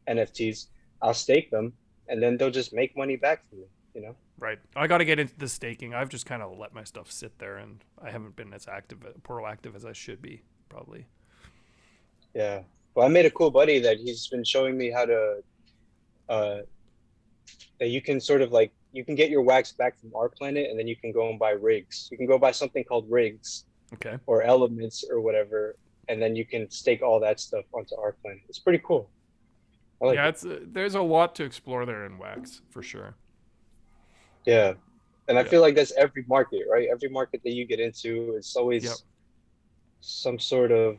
[0.07, 0.66] NFTs,
[1.03, 1.72] I'll stake them,
[2.09, 3.66] and then they'll just make money back for me.
[3.94, 4.14] You know.
[4.38, 4.59] Right.
[4.76, 5.92] I got to get into the staking.
[5.94, 8.98] I've just kind of let my stuff sit there, and I haven't been as active,
[9.22, 11.07] proactive as I should be, probably.
[12.34, 12.62] Yeah.
[12.95, 15.41] Well, I made a cool buddy that he's been showing me how to,
[16.28, 16.59] uh,
[17.78, 20.68] that you can sort of like you can get your wax back from R Planet,
[20.70, 22.09] and then you can go and buy rigs.
[22.11, 23.64] You can go buy something called rigs
[23.95, 24.18] Okay.
[24.26, 25.76] or elements or whatever,
[26.09, 28.43] and then you can stake all that stuff onto R Planet.
[28.49, 29.11] It's pretty cool.
[30.03, 30.28] I like yeah, it.
[30.30, 33.14] it's uh, there's a lot to explore there in wax for sure.
[34.47, 34.74] Yeah.
[35.28, 35.49] And I Yeah.
[35.49, 36.88] feel like that's every market, right?
[36.91, 38.97] Every market that you get into, it's always Yep.
[40.01, 40.97] some sort of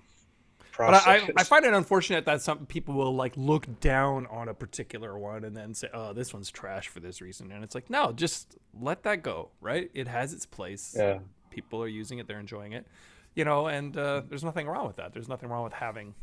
[0.78, 1.08] But.
[1.08, 4.54] I, I, I find it unfortunate that some people will like look down on a
[4.54, 7.90] particular one and then say, "Oh, this one's trash for this reason," and it's like,
[7.90, 9.92] no, just let that go, right?
[9.94, 10.96] It has its place.
[10.98, 11.20] yeah.
[11.50, 12.88] people are using it they're enjoying it
[13.36, 16.14] you know and uh, there's nothing wrong with that there's nothing wrong with having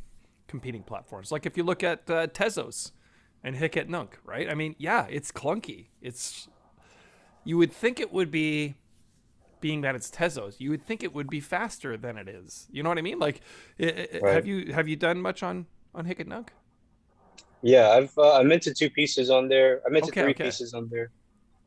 [0.47, 2.93] competing platforms like if you look at uh, tezos
[3.45, 6.49] and Hic et Nunc right i mean yeah it's clunky it's
[7.45, 8.75] you would think it would be
[9.61, 12.83] being that it's tezos you would think it would be faster than it is you
[12.83, 13.41] know what i mean like
[13.81, 14.33] i i Right.
[14.33, 16.53] have you have you done much on on Hic et Nunc
[17.63, 19.81] Yeah, I've uh, I'm into two pieces on there.
[19.87, 20.35] I'm into Okay, three okay.
[20.35, 21.11] pieces on there.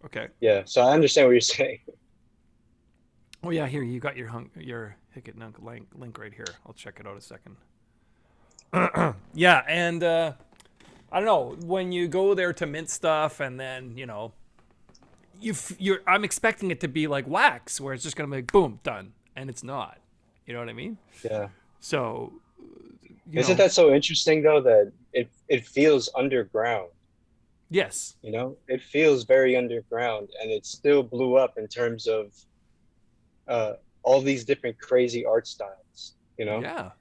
[0.06, 1.80] okay Yeah, so I understand what you're saying.
[3.44, 6.58] oh yeah here you got your hunk your Hic et Nunc link link right here
[6.66, 7.58] i'll check it out a second
[9.34, 10.34] yeah and uh
[11.12, 14.34] I don't know when you go there to mint stuff and then you know
[15.42, 18.52] you you're I'm expecting it to be like wax where it's just gonna be like
[18.52, 19.98] boom done and it's not
[20.46, 21.48] you know what I mean Yeah.
[21.80, 22.34] so
[23.30, 26.89] you Isn't know, that so interesting though that it it feels underground,
[27.70, 28.58] yes you know?
[28.68, 32.26] It feels very underground and it still blew up in terms of
[33.48, 33.74] uh,
[34.04, 36.16] all these different crazy art styles.
[36.38, 36.92] You know, Yeah.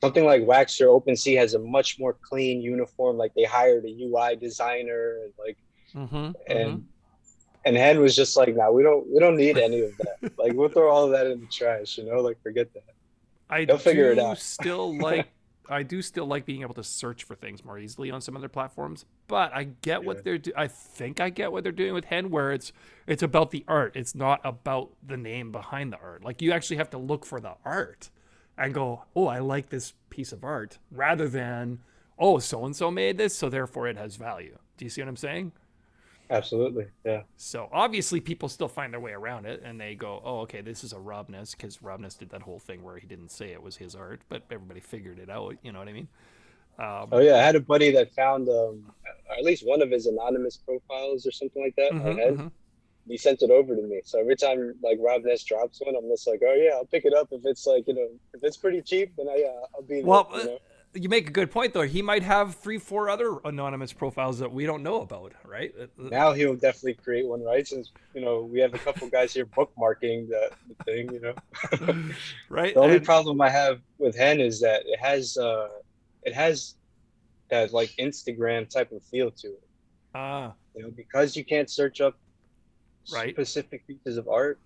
[0.00, 3.16] something like Wax or OpenSea has a much more clean uniform.
[3.16, 5.56] Like they hired a UI designer and like
[5.94, 6.30] Mm-hmm.
[6.48, 6.84] and
[7.66, 10.32] and Hen was just like, nah, we don't we don't need any of that.
[10.38, 12.82] like we'll throw all of that in the trash, you know, like forget that.
[13.50, 14.38] I They'll figure it do out.
[14.38, 15.28] still like
[15.68, 18.50] I do still like being able to search for things more easily on some other
[18.50, 20.06] platforms, but I get Yeah.
[20.06, 22.72] what they're do- I think I get what they're doing with Hen where it's
[23.06, 23.96] it's about the art.
[23.96, 26.22] It's not about the name behind the art.
[26.24, 28.10] Like you actually have to look for the art
[28.58, 31.80] and go, "Oh, I like this piece of art," rather than,
[32.18, 35.08] "Oh, so and so made this, so therefore it has value." Do you see what
[35.08, 35.52] I'm saying?
[36.30, 36.86] Absolutely.
[37.04, 37.22] Yeah.
[37.36, 40.84] So obviously, people still find their way around it, and they go, "Oh, okay, this
[40.84, 43.76] is a Robness," because Robness did that whole thing where he didn't say it was
[43.76, 45.56] his art, but everybody figured it out.
[45.62, 46.08] You know what I mean?
[46.78, 48.92] Um, Oh yeah, I had a buddy that found um
[49.38, 51.92] at least one of his anonymous profiles or something like that.
[51.92, 52.38] mhm, Hen.
[52.38, 52.50] mhm.
[53.08, 54.02] He sent it over to me.
[54.04, 57.04] So every time like Rob Ness drops one, I'm just like, oh yeah, I'll pick
[57.06, 59.82] it up if it's like you know if it's pretty cheap, then I uh, I'll
[59.82, 60.58] be there, Well, you know?
[60.94, 61.82] You make a good point, though.
[61.82, 65.74] He might have three, four other anonymous profiles that we don't know about, right?
[65.80, 67.66] Uh, now he'll definitely create one, right?
[67.66, 71.34] Since you know we have a couple guys here bookmarking the, the thing, you know.
[72.48, 72.74] right?
[72.74, 75.68] The only And- problem I have with Hen is that it has uh
[76.22, 76.74] it has
[77.50, 79.62] that like Instagram type of feel to it.
[80.14, 82.16] Ah, You know, because you can't search up
[83.12, 83.34] Right.
[83.34, 84.58] specific pieces of art.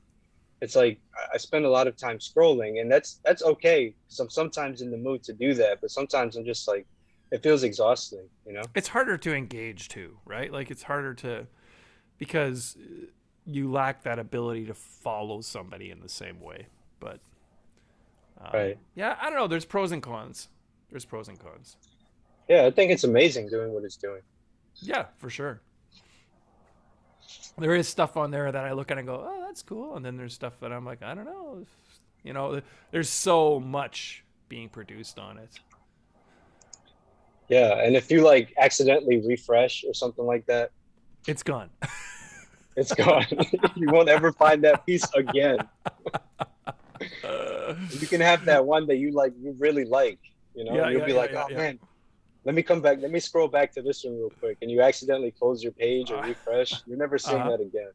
[0.60, 1.00] It's like
[1.32, 4.90] I- spend a lot of time scrolling, and that's that's okay because I'm sometimes in
[4.90, 6.86] the mood to do that, but sometimes I'm just like
[7.30, 8.62] it feels exhausting, you know.
[8.74, 10.50] it's harder to engage too, right?
[10.52, 11.46] Like it's harder to
[12.16, 13.06] because uh,
[13.46, 16.66] you lack that ability to follow somebody in the same way.
[17.00, 17.20] But
[18.40, 18.78] um, Right.
[18.94, 19.46] yeah, I don't know.
[19.46, 20.48] There's pros and cons.
[20.90, 21.76] There's pros and cons.
[22.48, 24.22] Yeah, I think it's amazing doing what it's doing.
[24.80, 25.60] Yeah, for sure.
[27.58, 30.04] There is stuff on there that I look at and go, "Oh, that's cool," and
[30.04, 31.66] then there's stuff that I'm like, "I don't know."
[32.22, 32.60] You know,
[32.90, 35.50] there's so much being produced on it.
[37.48, 40.70] Yeah, and if you like accidentally refresh or something like that,
[41.26, 41.70] It's gone.
[42.76, 43.26] it's gone.
[43.76, 45.58] you won't ever find that piece again.
[48.00, 50.18] You can have that one that you like, you really like,
[50.54, 50.74] you know.
[50.74, 51.78] Yeah, you'll yeah, be yeah, like, oh man,
[52.44, 52.98] let me come back.
[53.00, 56.10] Let me scroll back to this one real quick, and you accidentally close your page
[56.10, 56.74] or Uh, refresh.
[56.86, 57.50] You're never seeing uh-huh.
[57.56, 57.90] that again.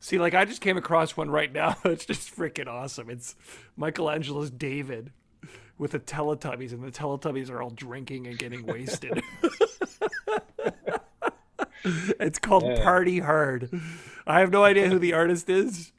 [0.00, 1.76] See, like I just came across one right now.
[1.84, 3.10] It's just freaking awesome.
[3.10, 3.34] It's
[3.76, 5.12] Michelangelo's David
[5.76, 9.22] with the Teletubbies, and the Teletubbies are all drinking and getting wasted.
[11.84, 12.82] it's called Yeah.
[12.82, 13.70] Party Hard.
[14.26, 15.92] I have no idea who the artist is,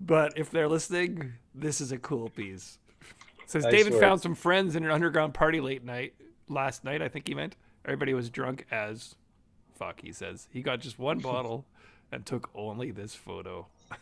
[0.00, 2.78] but if they're listening, this is a cool piece.
[3.46, 6.14] Says David found some friends in an underground party late night
[6.48, 7.02] last night.
[7.02, 9.14] I think he meant everybody was drunk as
[9.74, 10.00] fuck.
[10.00, 11.66] He says he got just one bottle
[12.10, 13.66] and took only this photo.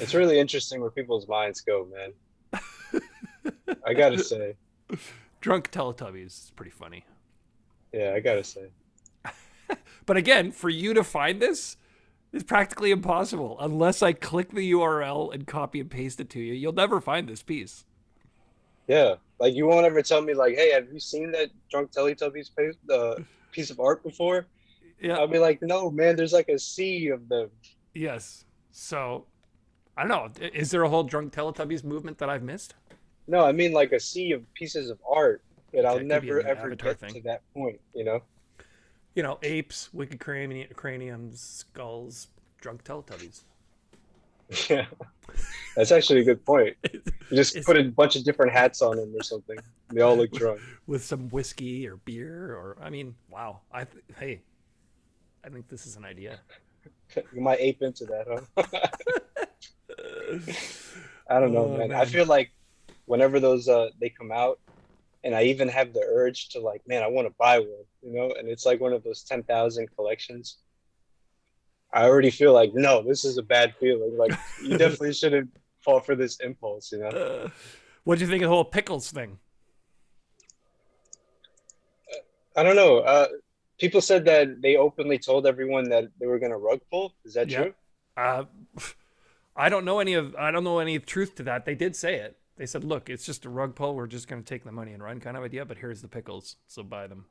[0.00, 2.62] It's really interesting where people's minds go, man.
[3.86, 4.54] I gotta say,
[5.40, 7.04] Drunk Teletubbies is pretty funny.
[7.92, 8.66] yeah, I gotta say.
[10.04, 11.78] But again, for you to find this
[12.32, 16.52] is practically impossible unless I click the URL and copy and paste it to you.
[16.54, 17.84] You'll never find this piece.
[18.86, 22.50] Yeah, like you won't ever tell me like, hey, have you seen that drunk Teletubbies
[22.56, 24.46] piece, the piece of art before?
[25.00, 25.16] Yeah.
[25.18, 26.16] I'll be like, no, man.
[26.16, 27.50] There's like a sea of them.
[27.94, 28.44] yes.
[28.72, 29.24] So
[29.96, 30.08] I don't
[30.40, 30.46] know.
[30.54, 32.74] Is there a whole drunk Teletubbies movement that I've missed?
[33.26, 36.22] No, I mean like a sea of pieces of art that I'll Yeah, it could
[36.22, 37.14] be never ever get thing.
[37.14, 37.80] to that point.
[37.94, 38.22] You know?
[39.18, 42.28] You know, apes, wicked crani- craniums, skulls,
[42.60, 43.42] drunk Teletubbies.
[44.70, 44.86] Yeah,
[45.74, 46.76] that's actually a good point.
[46.92, 49.58] You just It's- put a bunch of different hats on them or something.
[49.92, 50.60] They all look drunk.
[50.86, 53.62] with some whiskey or beer or I mean, wow.
[53.72, 54.40] I th- hey,
[55.44, 56.38] I think this is an idea.
[57.34, 58.62] You might ape into that, huh?
[61.28, 61.90] I don't know, Oh, man.
[61.92, 62.52] I feel like
[63.06, 64.60] whenever those uh they come out,
[65.24, 68.12] and I even have the urge to like, man, I want to buy one, you
[68.12, 70.58] know, and it's like one of those ten thousand collections.
[71.92, 74.16] I already feel like, no, this is a bad feeling.
[74.16, 75.50] Like you definitely shouldn't
[75.80, 77.08] fall for this impulse, you know.
[77.08, 77.48] Uh,
[78.04, 79.38] what do you think of the whole pickles thing?
[82.56, 82.98] I don't know.
[82.98, 83.28] Uh,
[83.78, 87.14] people said that they openly told everyone that they were gonna rug pull.
[87.24, 87.62] Is that Yeah.
[87.64, 87.74] true?
[88.16, 88.44] Uh,
[89.56, 91.64] I don't know any of I don't know any truth to that.
[91.64, 92.37] They did say it.
[92.58, 93.94] They said, "Look, it's just a rug pull.
[93.94, 95.64] We're just going to take the money and run," kind of idea.
[95.64, 97.24] But here's the pickles, so buy them.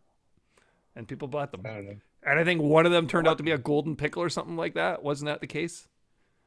[0.95, 1.61] And people bought them.
[1.65, 1.95] I don't know.
[2.23, 4.55] And I think one of them turned out to be a golden pickle or something
[4.55, 5.03] like that.
[5.03, 5.87] Wasn't that the case?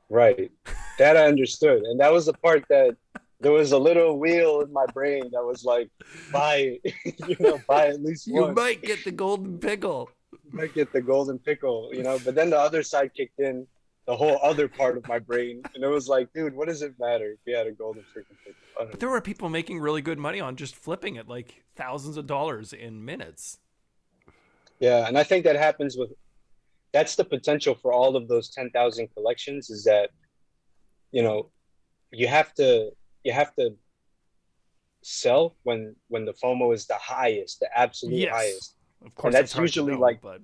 [0.08, 0.50] Right.
[0.98, 1.82] That I understood.
[1.82, 2.96] And that was the part that
[3.40, 5.88] there was a little wheel in my brain that was like,
[6.32, 8.54] buy, you know, buy at least You one.
[8.54, 10.10] might get the golden pickle.
[10.32, 12.18] You might get the golden pickle, you know.
[12.24, 13.66] But then the other side kicked in,
[14.10, 16.94] the whole other part of my brain, and it was like, dude, what does it
[16.98, 18.92] matter if you had a golden freaking pickle?
[18.92, 18.96] I.
[18.96, 22.72] There were people making really good money on just flipping it, like thousands of dollars
[22.72, 23.58] in minutes.
[24.80, 26.10] Yeah, and I think that happens with
[26.92, 30.10] that's the potential for all of those 10,000 collections is that
[31.12, 31.50] you know,
[32.10, 32.90] you have to
[33.22, 33.76] you have to
[35.02, 38.32] sell when when the FOMO is the highest, the absolute Yes.
[38.34, 38.76] highest.
[39.06, 40.40] Of course, and that's usually know, like- but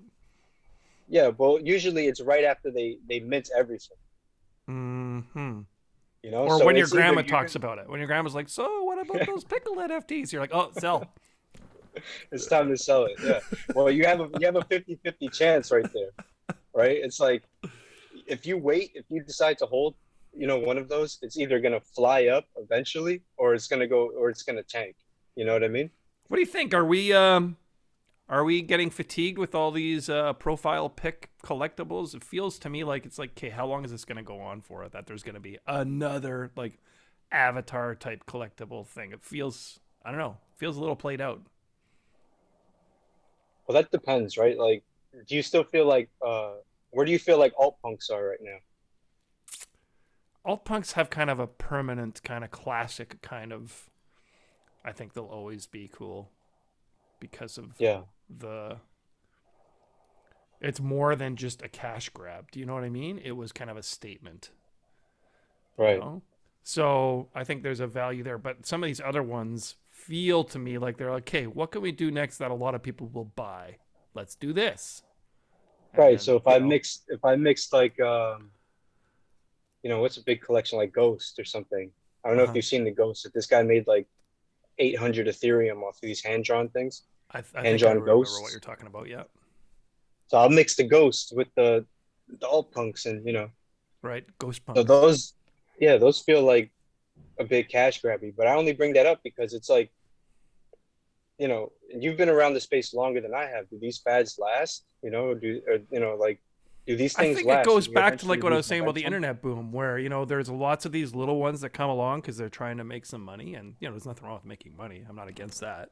[1.09, 3.97] Yeah, well, usually it's right after they they mint everything,
[4.67, 5.61] hmm
[6.23, 6.45] you know.
[6.45, 7.89] or So when your grandma talks about it.
[7.89, 11.07] When your grandma's like, "So, what about those pickle NFTs?" You're like, "Oh, sell."
[12.33, 13.17] it's time to sell it.
[13.23, 13.41] Yeah.
[13.75, 16.11] Well, you have a you have a 50-50 chance right there.
[16.75, 16.99] Right?
[17.03, 17.45] It's like
[18.27, 19.95] if you wait, if you decide to hold,
[20.37, 23.81] you know, one of those, it's either going to fly up eventually or it's going
[23.81, 24.97] to go or it's going to tank.
[25.37, 25.91] You know what I mean?
[26.29, 26.75] What do you think?
[26.75, 27.57] Are we um
[28.29, 32.15] are we getting fatigued with all these uh profile pick collectibles?
[32.15, 34.41] It feels to me like it's like, okay, how long is this going to go
[34.41, 34.89] on for?
[34.89, 36.79] That there's going to be another like
[37.31, 39.13] avatar type collectible thing.
[39.13, 41.41] It feels I don't know, feels a little played out.
[43.67, 44.59] Well, that depends, right?
[44.59, 44.83] Like
[45.27, 46.55] do you still feel like uh
[46.91, 48.59] where do you feel like alt punks are right now?
[50.45, 53.89] Alt punks have kind of a permanent kind of classic kind of
[54.85, 56.31] I think they'll always be cool
[57.21, 58.03] because of Yeah.
[58.29, 58.79] The
[60.61, 62.51] it's more than just a cash grab.
[62.51, 63.19] Do you know what I mean?
[63.19, 64.51] It was kind of a statement.
[65.85, 65.99] you Right.
[65.99, 66.23] know?
[66.63, 68.39] So I think there's a value there.
[68.39, 71.83] But some of these other ones feel to me like they're like, okay, what can
[71.83, 73.77] we do next that a lot of people will buy?
[74.15, 75.03] Let's do this.
[75.97, 76.21] Right.
[76.21, 78.51] And, So if I know, mix if I mixed like um
[79.83, 81.91] you know, what's a big collection like Ghost or something?
[82.25, 82.51] I don't know Uh-huh.
[82.51, 83.23] if you've seen the Ghost.
[83.23, 84.07] That this guy made like
[84.79, 87.03] 800 Ethereum off of these hand drawn things.
[87.31, 88.41] I, I think I hand-drawn remember ghosts.
[88.41, 89.09] what you're talking about.
[89.09, 89.25] Yeah.
[90.29, 91.85] So I'll mix the Ghost with the
[92.41, 93.49] the alt punks, and you know,
[94.03, 94.25] Right.
[94.39, 94.77] Ghost punk.
[94.79, 95.35] so those,
[95.81, 96.71] yeah, those feel like
[97.39, 98.33] a big cash grabby.
[98.37, 99.91] But I only bring that up because it's like,
[101.39, 103.69] you know, you've been around the space longer than I have.
[103.71, 104.85] Do these fads last?
[105.03, 106.41] You know, do or, you know like,
[106.87, 107.67] do these things I think last?
[107.67, 110.09] it goes back to like what I was saying about the internet boom, where you
[110.09, 113.07] know there's lots of these little ones that come along because they're trying to make
[113.07, 115.05] some money, and you know there's nothing wrong with making money.
[115.09, 115.91] I'm not against that.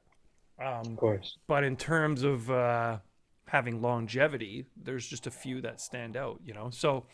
[0.59, 1.39] Um, Of course.
[1.47, 2.99] but in terms of uh,
[3.49, 6.41] having longevity, there's just a few that stand out.
[6.45, 7.07] You know, so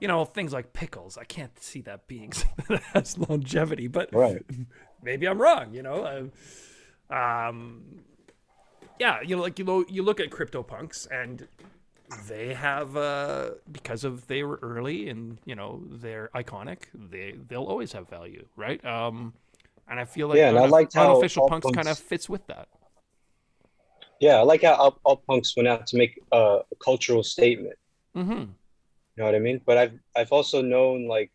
[0.00, 1.18] you know things like pickles.
[1.18, 4.42] I can't see that being something that has longevity, but Right.
[5.02, 5.74] maybe I'm wrong.
[5.74, 6.30] You know,
[7.10, 7.82] uh, um,
[8.98, 11.48] yeah, you know, like you lo- you look at CryptoPunks and
[12.28, 16.84] they have uh, because of they were early and you know they're iconic.
[16.94, 18.84] They they'll always have value, right?
[18.84, 19.34] Um,
[19.90, 22.28] and I feel like Yeah, and I liked how unofficial alt punks kind of fits
[22.28, 22.68] with that.
[24.20, 27.76] Yeah, I like how all, alt punks went out to make uh, a cultural statement.
[28.16, 28.32] Mm-hmm.
[28.40, 28.48] You
[29.16, 29.60] know what I mean?
[29.66, 31.30] But I've I've also known like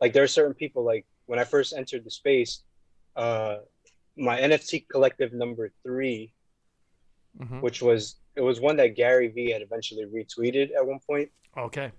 [0.00, 2.62] like there are certain people like when I first entered the space,
[3.16, 3.56] uh
[4.16, 6.32] my NFT collective number three,
[7.40, 7.62] Mm-hmm.
[7.62, 11.28] which was it was one that Gary Vee had eventually retweeted at one point,
[11.58, 11.90] Okay.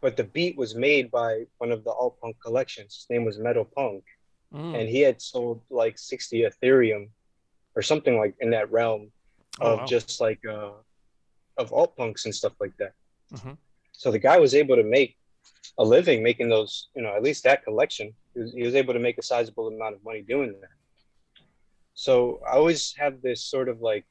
[0.00, 2.90] but the beat was made by one of the alt punk collections.
[2.96, 4.02] His name was Metal Punk,
[4.54, 4.74] Mm.
[4.80, 7.10] and he had sold like 60 Ethereum
[7.74, 9.12] or something like in that realm
[9.60, 9.84] Oh, of wow.
[9.86, 10.72] just like uh
[11.58, 12.92] of alt punks and stuff like that.
[13.32, 13.58] Mhm.
[13.92, 15.16] So the guy was able to make
[15.76, 18.14] a living making those, you know, at least that collection.
[18.34, 20.70] He was, he was able to make a sizable amount of money doing that.
[21.94, 24.06] So I always have this sort of like,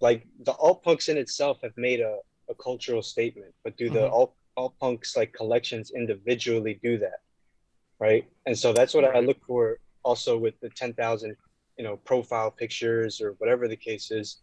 [0.00, 2.18] like the alt punks in itself have made a,
[2.48, 4.12] a cultural statement, but do the Mhm.
[4.12, 7.20] alt alt punks like collections individually do that,
[8.00, 8.24] right?
[8.46, 11.36] And so that's what I look for also with the ten thousand,
[11.76, 14.38] you know, profile pictures or whatever the case is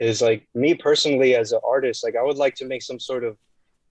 [0.00, 3.24] is like me personally as an artist, like I would like to make some sort
[3.24, 3.36] of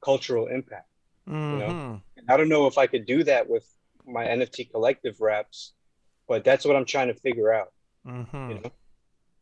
[0.03, 0.87] cultural impact.
[1.27, 2.01] Mhm.
[2.17, 3.65] And I don't know if I could do that with
[4.05, 5.73] my NFT collective wraps,
[6.27, 7.71] but that's what I'm trying to figure out.
[8.05, 8.49] Mhm.
[8.49, 8.71] You know,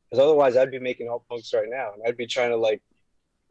[0.10, 2.82] because otherwise I'd be making all punks right now, and I'd be trying to like,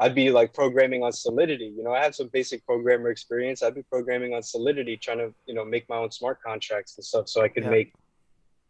[0.01, 1.73] I'd be like programming on Solidity.
[1.77, 3.63] You know, I have some basic programmer experience.
[3.63, 7.05] I'd be programming on Solidity, trying to you know make my own smart contracts and
[7.05, 7.71] stuff, so I could Yeah.
[7.71, 7.93] make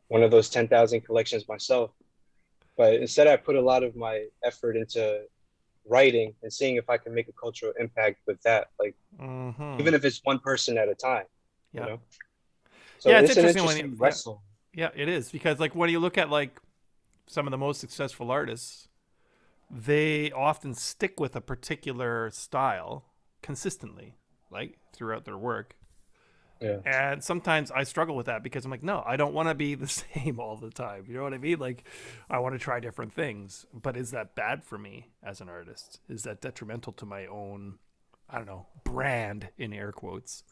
[0.08, 1.92] one of those ten thousand collections myself.
[2.76, 5.24] But instead, I put a lot of my effort into
[5.86, 9.78] writing and seeing if I can make a cultural impact with that, like Mhm.
[9.80, 11.26] even if it's one person at a time.
[11.72, 11.80] Yeah.
[11.82, 12.00] You know?
[12.98, 14.04] So Yeah, it's it's, an interesting when interesting you- yeah.
[14.04, 14.42] wrestle.
[14.74, 16.60] Yeah, it is because like when you look at like
[17.26, 18.88] some of the most successful artists,
[19.70, 23.04] they often stick with a particular style
[23.42, 24.16] consistently,
[24.50, 25.76] like throughout their work.
[26.60, 26.80] Yeah.
[26.84, 29.74] And sometimes I struggle with that because I'm like, no, I don't want to be
[29.74, 31.04] the same all the time.
[31.08, 31.58] You know what I mean?
[31.58, 31.84] Like,
[32.28, 33.64] I want to try different things.
[33.72, 36.00] But is that bad for me as an artist?
[36.08, 37.78] Is that detrimental to my own,
[38.28, 40.44] I don't know, brand in air quotes?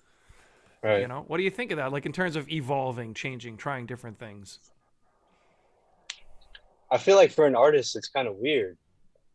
[0.83, 1.01] Right.
[1.01, 1.93] You know, what do you think of that?
[1.93, 4.61] Like in terms of evolving, changing, trying different things.
[6.91, 8.79] I feel like for an artist, it's kind of weird,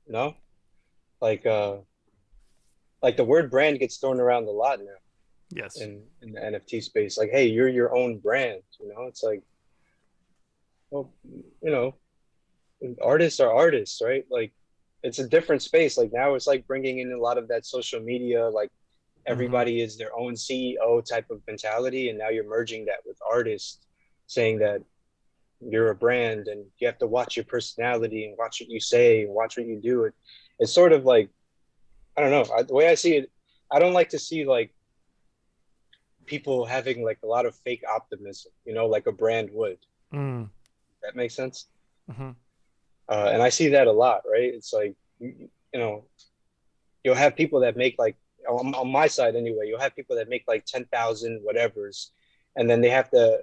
[0.06, 0.36] you know?
[1.22, 1.78] Like, uh,
[3.02, 4.86] like the word brand gets thrown around a lot now
[5.52, 5.80] Yes.
[5.80, 7.18] in, in the NFT space.
[7.18, 9.04] Like, hey, you're your own brand, you know?
[9.04, 9.42] It's like,
[10.90, 11.12] well,
[11.62, 11.96] you know,
[13.02, 14.26] artists are artists, right?
[14.30, 14.52] Like,
[15.04, 15.98] it's a different space.
[15.98, 18.72] Like now, it's like bringing in a lot of that social media, like
[19.26, 23.80] everybody is their own CEO type of mentality, and now you're merging that with artists,
[24.28, 24.82] saying that
[25.70, 29.24] you're a brand and you have to watch your personality and watch what you say
[29.24, 30.06] and watch what you do.
[30.06, 30.14] It,
[30.60, 31.30] it's sort of like,
[32.18, 32.56] I don't know.
[32.56, 33.32] I, the way I see it,
[33.72, 34.74] I don't like to see like
[36.26, 39.80] people having like a lot of fake optimism, you know, like a brand would.
[40.14, 40.50] Mm.
[41.02, 41.68] That makes sense.
[42.12, 42.32] hmm
[43.10, 44.54] uh, and I see that a lot, right?
[44.54, 46.06] It's like you, you know,
[47.04, 48.16] you'll have people that make like
[48.50, 49.68] on, on my side anyway.
[49.68, 52.12] You'll have people that make like ten thousand whatever's,
[52.56, 53.42] and then they have to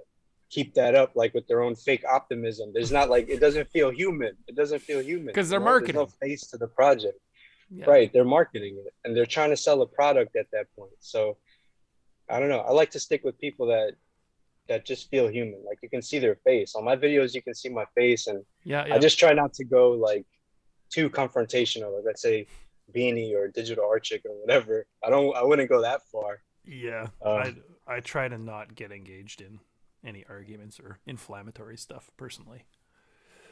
[0.51, 2.71] keep that up like with their own fake optimism.
[2.73, 4.33] There's not like it doesn't feel human.
[4.47, 5.71] It doesn't feel human because they're you know?
[5.71, 5.95] There's marketing.
[5.95, 7.17] no face to the project,
[7.71, 7.85] Yeah.
[7.89, 8.11] right?
[8.13, 10.91] They're marketing it and they're trying to sell a product at that point.
[10.99, 11.37] So
[12.29, 12.59] I don't know.
[12.59, 13.93] I like to stick with people that
[14.67, 15.63] that just feel human.
[15.65, 17.33] Like you can see their face on my videos.
[17.33, 18.85] You can see my face and Yeah.
[18.85, 18.95] Yeah.
[18.95, 20.25] I just try not to go like
[20.89, 21.95] too confrontational.
[21.95, 22.47] Like let's say
[22.95, 24.85] Beanie or Digital Art Chick or whatever.
[25.03, 25.33] I don't.
[25.35, 26.41] I wouldn't go that far.
[26.65, 29.59] Yeah, Um, I I try to not get engaged in
[30.05, 32.65] any arguments or inflammatory stuff personally.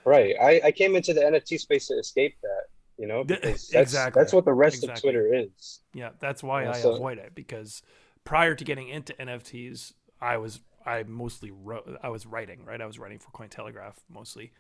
[0.06, 0.36] Right.
[0.42, 2.64] I, I came into the NFT space to escape that.
[2.98, 4.20] You know, that's exactly.
[4.20, 4.94] that's what the rest Exactly.
[4.94, 5.80] of Twitter is.
[5.94, 7.82] Yeah, that's why I so- avoid it because
[8.26, 12.82] prior to getting into NFTs, I was I mostly wrote I was writing, right?
[12.82, 14.52] I was writing for Cointelegraph mostly.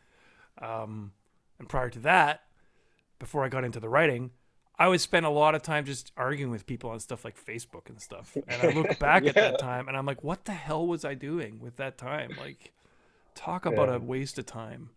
[0.61, 1.11] Um,
[1.59, 2.43] and prior to that,
[3.19, 4.31] before I got into the writing,
[4.81, 7.89] I would spend a lot of time just arguing with people on stuff like Facebook
[7.89, 8.37] and stuff.
[8.47, 11.15] And I look back at that time and I'm like, what the hell was I
[11.15, 12.31] doing with that time?
[12.39, 12.71] Like,
[13.35, 13.95] talk about Yeah.
[13.95, 14.91] a waste of time,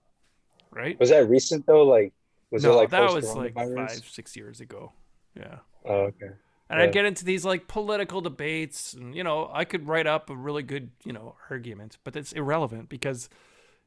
[0.71, 0.99] right?
[1.01, 1.83] Was that recent though?
[1.85, 2.13] Like,
[2.53, 4.93] was no, it like that was like five, six years ago.
[5.37, 5.59] Yeah.
[5.85, 6.27] Oh, okay.
[6.71, 6.85] And Yeah.
[6.85, 10.37] I'd get into these like political debates, and you know, I could write up a
[10.37, 13.29] really good, you know, argument, but it's irrelevant because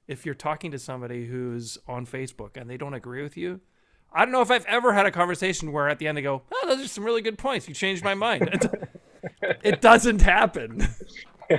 [0.08, 3.62] if you're talking to somebody who's on Facebook and they don't agree with you,
[4.16, 6.42] I don't know if I've ever had a conversation where at the end they go,
[6.52, 7.68] "Oh, those are some really good points.
[7.68, 8.70] You changed my mind."
[9.64, 10.88] It, doesn't happen.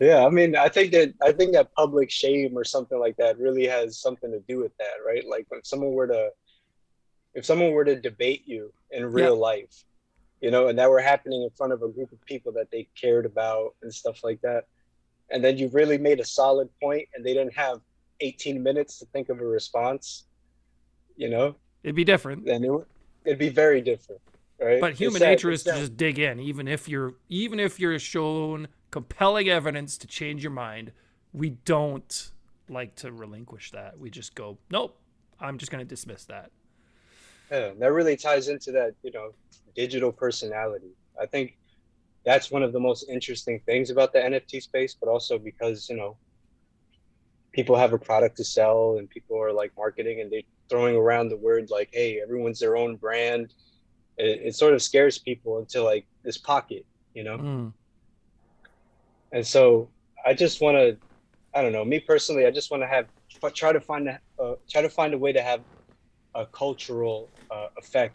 [0.00, 3.38] yeah, I mean, I think that I think that public shame or something like that
[3.38, 5.26] really has something to do with that, right?
[5.26, 6.30] Like if someone were to,
[7.34, 9.84] if someone were to debate you in real life,
[10.42, 12.88] you know, and that were happening in front of a group of people that they
[13.00, 14.64] cared about and stuff like that,
[15.30, 17.80] and then you really made a solid point, and they didn't have
[18.20, 20.26] 18 minutes to think of a response,
[21.16, 22.44] you know, It'd be different.
[22.44, 22.86] then it, would-
[23.24, 24.20] it'd be very different,
[24.60, 24.80] right?
[24.80, 28.68] But human nature is to just dig in, even if you're even if you're shown
[28.90, 30.92] compelling evidence to change your mind.
[31.32, 32.30] We don't
[32.70, 33.98] like to relinquish that.
[33.98, 34.98] We just go, nope,
[35.38, 36.50] I'm just going to dismiss that.
[37.50, 39.32] Yeah, that really ties into that, you know,
[39.74, 40.92] digital personality.
[41.20, 41.58] I think
[42.24, 45.96] that's one of the most interesting things about the NFT space, but also because, you
[45.96, 46.16] know,
[47.52, 51.28] people have a product to sell and people are like marketing and they're throwing around
[51.28, 53.52] the word like, hey, everyone's their own brand.
[54.16, 57.38] It, it sort of scares people into like this pocket, you know?
[57.38, 57.72] Mm.
[59.32, 59.90] And so
[60.24, 60.96] I just want to,
[61.54, 63.06] I don't know, me personally, I just want to have
[63.54, 65.62] try to find a uh, try to find a way to have
[66.34, 68.14] a cultural uh, effect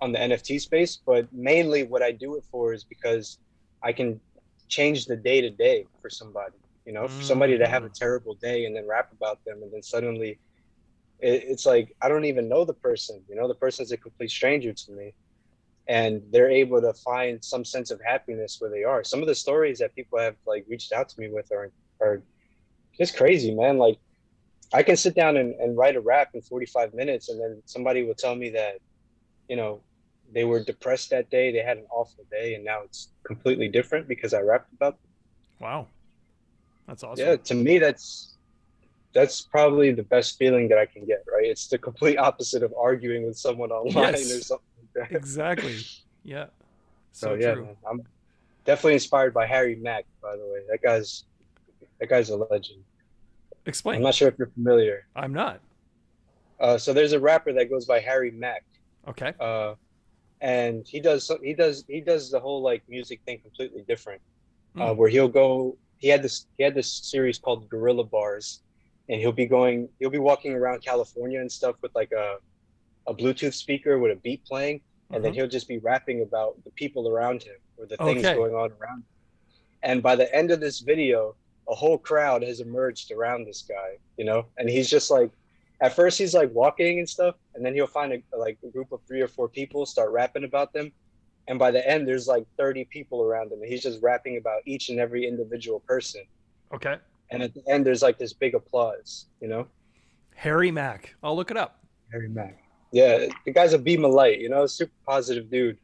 [0.00, 1.00] on the NFT space.
[1.04, 3.38] But mainly, what I do it for is because
[3.82, 4.20] I can
[4.68, 6.56] change the day to day for somebody.
[6.84, 9.72] You know, for somebody to have a terrible day and then rap about them, and
[9.72, 10.40] then suddenly
[11.22, 13.22] it, it's like I don't even know the person.
[13.28, 15.14] You know, the person's a complete stranger to me
[15.88, 19.02] and they're able to find some sense of happiness where they are.
[19.02, 21.70] Some of the stories that people have like reached out to me with are
[22.00, 22.22] are
[22.96, 23.78] just crazy, man.
[23.78, 23.98] Like
[24.72, 28.04] I can sit down and, and write a rap in 45 minutes and then somebody
[28.04, 28.76] will tell me that,
[29.48, 29.82] you know,
[30.32, 34.08] they were depressed that day, they had an awful day, and now it's completely different
[34.08, 35.10] because I rapped about them.
[35.60, 35.88] Wow,
[36.86, 37.26] that's awesome.
[37.26, 38.31] Yeah, to me that's
[39.14, 41.44] that's probably the best feeling that I can get, right?
[41.46, 44.36] It's the complete opposite of arguing with someone online Yes.
[44.36, 45.16] or something like that.
[45.16, 45.76] exactly.
[46.24, 46.46] Yeah.
[47.12, 48.02] So, So, yeah, man, I'm
[48.64, 50.04] definitely inspired by Harry Mack.
[50.22, 51.24] By the way, that guy's
[52.00, 52.82] that guy's a legend.
[53.66, 53.96] Explain.
[53.96, 55.06] I'm not sure if you're familiar.
[55.14, 55.60] I'm not.
[56.58, 58.64] Uh, so there's a rapper that goes by Harry Mack,
[59.08, 59.32] Okay.
[59.40, 59.74] uh,
[60.40, 64.20] and he does he does he does the whole like music thing completely different,
[64.78, 64.96] uh, Hmm.
[64.98, 65.76] where he'll go.
[65.98, 68.62] He had this he had this series called Guerrilla Bars,
[69.08, 72.36] and he'll be going he'll be walking around California and stuff with like a
[73.08, 74.80] a Bluetooth speaker with a beat playing,
[75.12, 75.36] and then Mhm.
[75.36, 78.34] he'll just be rapping about the people around him or the things Okay.
[78.34, 79.06] going on around him.
[79.82, 81.36] And by the end of this video,
[81.68, 85.30] a whole crowd has emerged around this guy, you know, and he's just like,
[85.82, 88.92] at first he's like walking and stuff, and then he'll find a like a group
[88.92, 90.92] of three or four people, start rapping about them,
[91.48, 94.62] and by the end there's like 30 people around him, and he's just rapping about
[94.66, 96.22] each and every individual person,
[96.74, 96.96] Okay.
[97.32, 99.66] And at the end there's like this big applause, you know.
[100.34, 101.14] Harry Mack.
[101.22, 101.84] I'll look it up.
[102.12, 102.62] Harry Mack.
[102.92, 105.78] Yeah, the guy's a beam of light, you know, super positive dude.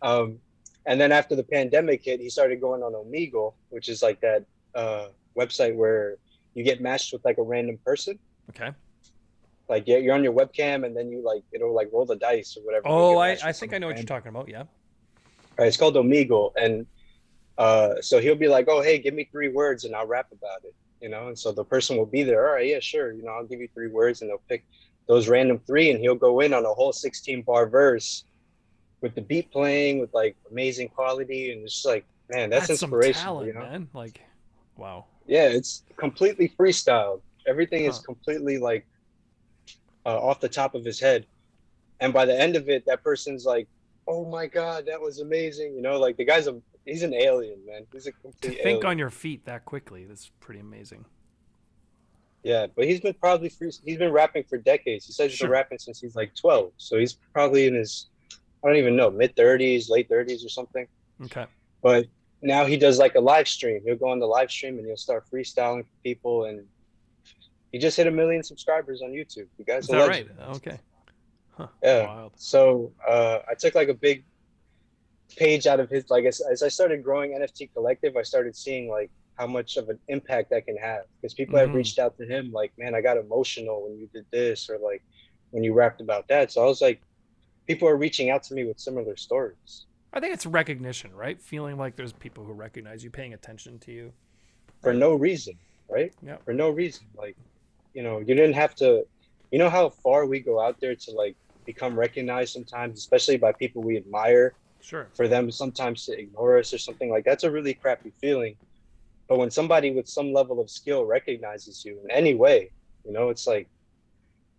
[0.00, 0.38] Um,
[0.86, 4.44] and then after the pandemic hit, he started going on Omegle, which is like that
[4.74, 6.16] uh, website where
[6.54, 8.18] you get matched with like a random person.
[8.50, 8.70] Okay.
[9.68, 12.56] Like yeah, you're on your webcam, and then you like it'll like roll the dice
[12.56, 12.82] or whatever.
[12.86, 14.48] Oh, I, I think I know what you're talking about.
[14.48, 14.64] Yeah.
[15.58, 16.86] Right, it's called Omegle, and
[17.58, 20.64] uh, so he'll be like, "Oh, hey, give me three words, and I'll rap about
[20.64, 22.48] it." You know, and so the person will be there.
[22.48, 23.12] All right, yeah, sure.
[23.12, 24.64] You know, I'll give you three words, and they'll pick
[25.08, 28.24] those random three, and he'll go in on a whole 16 bar verse
[29.00, 32.72] with the beat playing with like amazing quality, and it's just like, man, that's, some
[32.72, 33.40] inspirational.
[33.40, 33.88] talent, you know, man.
[33.92, 34.20] Like,
[34.76, 35.06] wow.
[35.26, 38.86] yeah, it's completely freestyle Everything is completely like
[40.06, 41.26] uh, off the top of his head,
[42.00, 43.66] and by the end of it, that person's like,
[44.06, 47.64] "Oh my god, that was amazing!" You know, like the guy's a he's an alien,
[47.66, 47.86] man.
[47.92, 48.42] He's a complete.
[48.42, 48.86] To think alien.
[48.86, 51.04] on your feet that quickly, that's pretty amazing.
[52.42, 55.06] Yeah, but he's been probably free, he's been rapping for decades.
[55.06, 55.46] He says he's Sure.
[55.46, 58.08] been rapping since he's like 12, so he's probably in his
[58.64, 60.86] I don't even know mid 30s, late 30s or something.
[61.24, 61.46] Okay.
[61.82, 62.06] But
[62.42, 63.80] now he does like a live stream.
[63.84, 66.66] He'll go on the live stream and he'll start freestyling for people, and
[67.72, 69.46] he just hit a million subscribers on YouTube.
[69.58, 70.28] You guy's Is that right?
[70.56, 70.78] Okay.
[71.50, 71.68] Huh.
[71.82, 72.06] Yeah.
[72.06, 72.32] Wild.
[72.36, 74.24] So uh, I took like a big
[75.36, 78.88] page out of his like as, as I started growing NFT Collective, I started seeing
[78.90, 81.74] like how much of an impact that can have because people have Mhm.
[81.74, 85.02] reached out to him like, man, I got emotional when you did this or like
[85.50, 86.52] when you rapped about that.
[86.52, 87.00] So I was like,
[87.66, 91.40] people are reaching out to me with similar stories I think it's recognition, right?
[91.40, 94.12] Feeling like there's people who recognize you, paying attention to you.
[94.82, 95.54] for no reason,
[95.88, 96.12] right?
[96.22, 96.36] Yeah.
[96.44, 97.06] For no reason.
[97.14, 97.36] Like,
[97.94, 99.06] you know, you didn't have to.
[99.50, 103.52] You know how far we go out there to like become recognized sometimes, especially by
[103.52, 104.54] people we admire.
[104.82, 105.08] Sure.
[105.14, 108.56] for them sometimes to ignore us or something like that's a really crappy feeling
[109.28, 112.72] but when somebody with some level of skill recognizes you in any way
[113.04, 113.68] you know it's like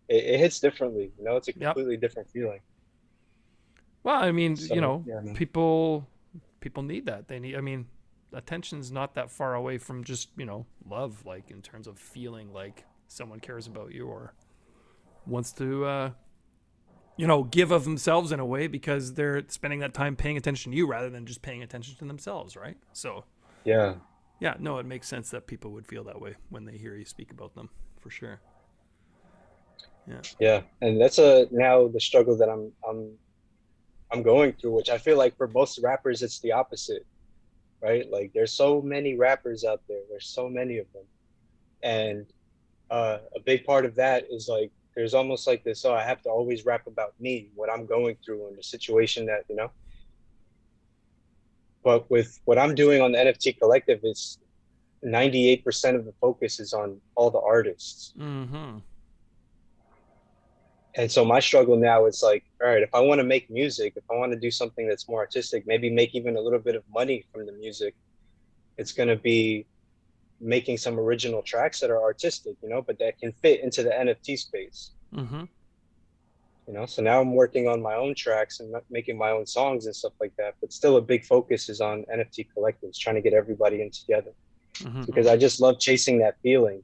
[0.09, 1.75] it, it hits differently you know it's a Yep.
[1.75, 2.59] completely different feeling
[4.03, 6.07] Well, I mean, So, you know, yeah, people
[6.59, 7.27] people need that.
[7.27, 7.87] They need I mean,
[8.33, 12.51] attention's not that far away from just, you know, love like in terms of feeling
[12.51, 14.33] like someone cares about you or
[15.25, 16.11] wants to uh
[17.15, 20.71] you know, give of themselves in a way because they're spending that time paying attention
[20.71, 22.77] to you rather than just paying attention to themselves, right?
[22.91, 23.25] So,
[23.63, 23.95] yeah
[24.39, 27.05] yeah, no, it makes sense that people would feel that way when they hear you
[27.05, 27.69] speak about them,
[28.01, 28.41] for sure.
[30.05, 33.11] yeah Yeah, and that's a now the struggle that i'm i'm
[34.11, 37.05] i'm going through which i feel like for most rappers it's the opposite
[37.81, 41.05] right like there's so many rappers out there there's so many of them
[41.83, 42.25] and
[42.91, 46.21] uh, a big part of that is like there's almost like this oh i have
[46.21, 49.71] to always rap about me what i'm going through and the situation that you know
[51.83, 54.39] but with what i'm doing on the nft collective it's
[55.05, 58.77] 98% of the focus is on all the artists mm-hmm.
[60.95, 63.93] and so my struggle now is like all right if i want to make music
[63.97, 66.75] if i want to do something that's more artistic maybe make even a little bit
[66.75, 67.95] of money from the music
[68.77, 69.65] it's going to be
[70.39, 73.89] making some original tracks that are artistic you know but that can fit into the
[73.89, 75.47] nft space Mhm.
[76.67, 79.85] you know so now i'm working on my own tracks and making my own songs
[79.85, 83.21] and stuff like that but still a big focus is on nft collectives trying to
[83.21, 84.31] get everybody in together
[84.79, 85.05] Mhm.
[85.05, 86.83] because i just love chasing that feeling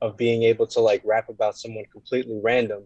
[0.00, 2.84] of being able to like rap about someone completely random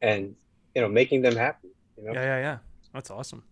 [0.00, 0.34] and
[0.74, 2.58] you know making them happy you know Yeah, yeah, yeah.
[2.94, 3.42] That's awesome.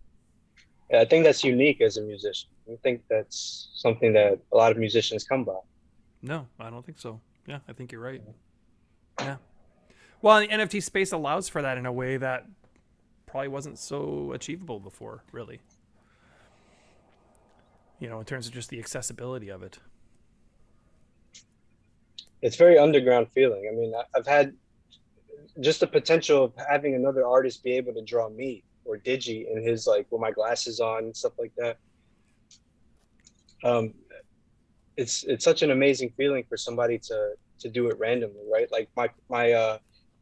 [0.89, 4.71] Yeah, i think that's unique as a musician i think that's something that a lot
[4.71, 5.59] of musicians come by
[6.21, 7.19] No, I don't think so.
[7.47, 8.21] Yeah, I think you're right.
[9.19, 9.37] Yeah.
[10.21, 12.45] Well, the NFT space allows for that in a way that
[13.25, 15.59] probably wasn't so achievable before, really.
[17.99, 19.79] You know, in terms of just the accessibility of it.
[22.41, 24.53] it's very underground feeling i mean i've had
[25.59, 29.61] just the potential of having another artist be able to draw me or digi in
[29.61, 31.77] his like with my glasses on and stuff like that
[33.63, 33.93] um
[34.97, 37.17] it's it's such an amazing feeling for somebody to
[37.59, 39.77] to do it randomly right like my my uh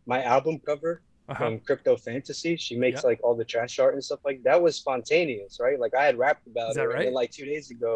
[0.06, 1.38] my album cover Uh-huh.
[1.40, 2.54] from Crypto Fantasy.
[2.58, 3.10] She makes Yeah.
[3.10, 4.58] like all the trash art and stuff like that.
[4.66, 5.78] Was spontaneous, right?
[5.84, 7.06] Like I had rapped about it, right?
[7.06, 7.94] then like two days ago,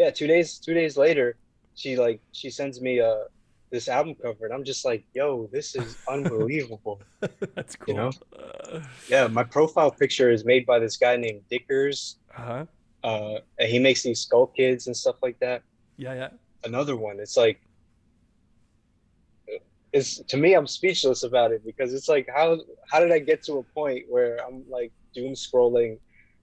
[0.00, 1.28] yeah, two days two days later,
[1.80, 3.24] she like she sends me uh
[3.74, 6.96] this album cover, and I'm just like, yo, this is unbelievable.
[7.56, 7.88] That's cool.
[7.88, 8.10] You know?
[8.38, 8.80] Uh
[9.12, 11.98] yeah, my profile picture is made by this guy named Dickers.
[12.38, 12.64] Uh huh.
[13.06, 15.62] Uh, and he makes these skull kids and stuff like that.
[15.96, 16.28] Yeah, yeah.
[16.64, 17.60] Another one, it's like.
[19.92, 22.58] It's to me, I'm speechless about it because it's like, how
[22.90, 25.98] how did I get to a point where I'm like doom scrolling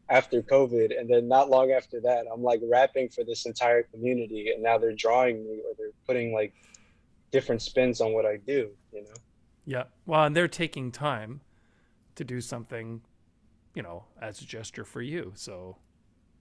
[0.09, 4.51] after COVID, and then not long after that, I'm like rapping for this entire community,
[4.53, 6.53] and now they're drawing me or they're putting like
[7.31, 9.17] different spins on what I do, you know?
[9.65, 9.83] Yeah.
[10.05, 11.41] Well, and they're taking time
[12.15, 13.01] to do something,
[13.73, 15.33] you know, as a gesture for you.
[15.35, 15.77] So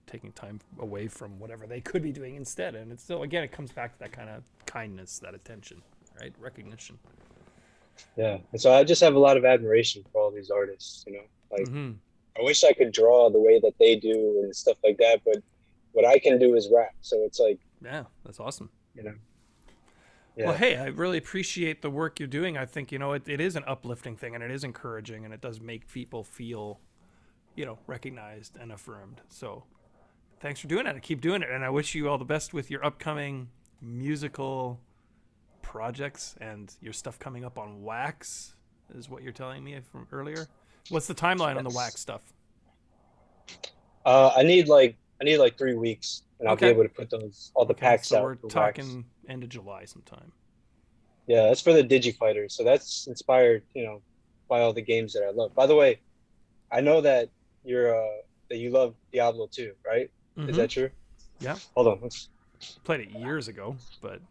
[0.07, 2.75] taking time away from whatever they could be doing instead.
[2.75, 5.81] And it's still, again, it comes back to that kind of kindness, that attention,
[6.19, 6.33] right?
[6.39, 6.97] Recognition.
[8.17, 8.37] Yeah.
[8.51, 11.23] And so I just have a lot of admiration for all these artists, you know?
[11.51, 11.91] Like, hmm
[12.37, 15.37] I wish I could draw the way that they do and stuff like that, but
[15.91, 16.89] what I can do is rap.
[17.01, 18.71] So it's like, Yeah, that's awesome.
[18.95, 19.13] you know.
[20.35, 20.47] Yeah.
[20.47, 22.57] Well, hey, I really appreciate the work you're doing.
[22.57, 25.33] I think, you know, it, it is an uplifting thing and it is encouraging and
[25.33, 26.79] it does make people feel,
[27.55, 29.21] you know, recognized and affirmed.
[29.29, 29.65] So
[30.43, 30.95] thanks for doing it.
[30.95, 31.49] I Keep doing it.
[31.49, 33.47] And I wish you all the best with your upcoming
[33.81, 34.79] musical
[35.61, 38.53] projects and your stuff coming up on Wax,
[38.93, 40.49] is what you're telling me from earlier.
[40.89, 42.21] What's the timeline on the Wax stuff?
[44.05, 46.67] Uh, I need like I need like three weeks, and I'll Okay.
[46.67, 48.23] be able to put those all the Okay, packs so out.
[48.23, 48.53] we're for wax.
[48.77, 50.33] talking end of July sometime.
[51.25, 52.51] Yeah, that's for the DigiFighters.
[52.51, 54.01] So that's inspired, you know,
[54.49, 55.55] by all the games that I love.
[55.55, 56.01] By the way,
[56.69, 57.29] I know that
[57.63, 58.17] you're uh
[58.49, 60.09] that you love Diablo 2, right?
[60.37, 60.49] Mhm.
[60.49, 60.89] Is that true?
[61.39, 61.57] Yeah.
[61.75, 61.99] Hold on.
[62.01, 62.29] Let's,
[62.85, 64.21] Played it years ago, but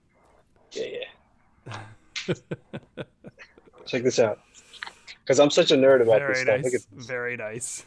[0.73, 0.85] yeah,
[1.67, 1.77] yeah.
[3.87, 4.41] Check this out.
[5.21, 6.63] Because I'm such a nerd about this very stuff.
[6.63, 6.75] Look nice.
[6.87, 7.07] at this.
[7.07, 7.85] Very nice.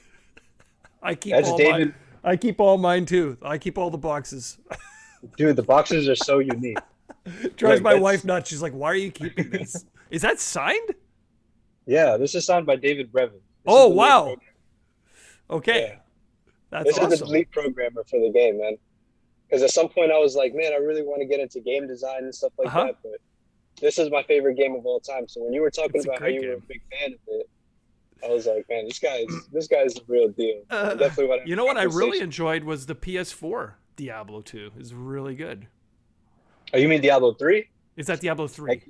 [1.03, 1.71] I keep That's all David.
[1.87, 1.95] mine.
[2.23, 3.37] I keep all mine too.
[3.41, 4.57] I keep all the boxes.
[5.37, 6.77] Dude, the boxes are so unique.
[7.55, 8.49] Drives Like, my that's- wife nuts.
[8.49, 9.85] She's like, "Why are you keeping this?
[10.11, 10.93] Is that signed?"
[11.87, 13.31] Yeah, this is signed by David Brevik.
[13.31, 14.35] This Oh, is the lead wow.
[15.49, 15.95] Okay, Yeah.
[16.71, 17.27] That's this is awesome.
[17.27, 18.77] the lead programmer for the game, man.
[19.47, 21.87] Because at some point I was like, man, I really want to get into game
[21.87, 22.85] design and stuff like Uh-huh.
[22.85, 22.95] that.
[23.03, 23.19] But
[23.79, 25.27] this is my favorite game of all time.
[25.27, 27.49] So when you were talking It's about how you were a big fan of it,
[28.23, 30.63] I was like, man, this guy is this guy is the real deal.
[30.69, 31.47] Uh, definitely to.
[31.49, 34.71] You know what I really enjoyed was the PS4 Diablo 2.
[34.79, 35.67] is really good.
[36.73, 37.67] Oh, you mean Diablo three?
[37.95, 38.69] Is that Diablo 3?
[38.69, 38.89] Like,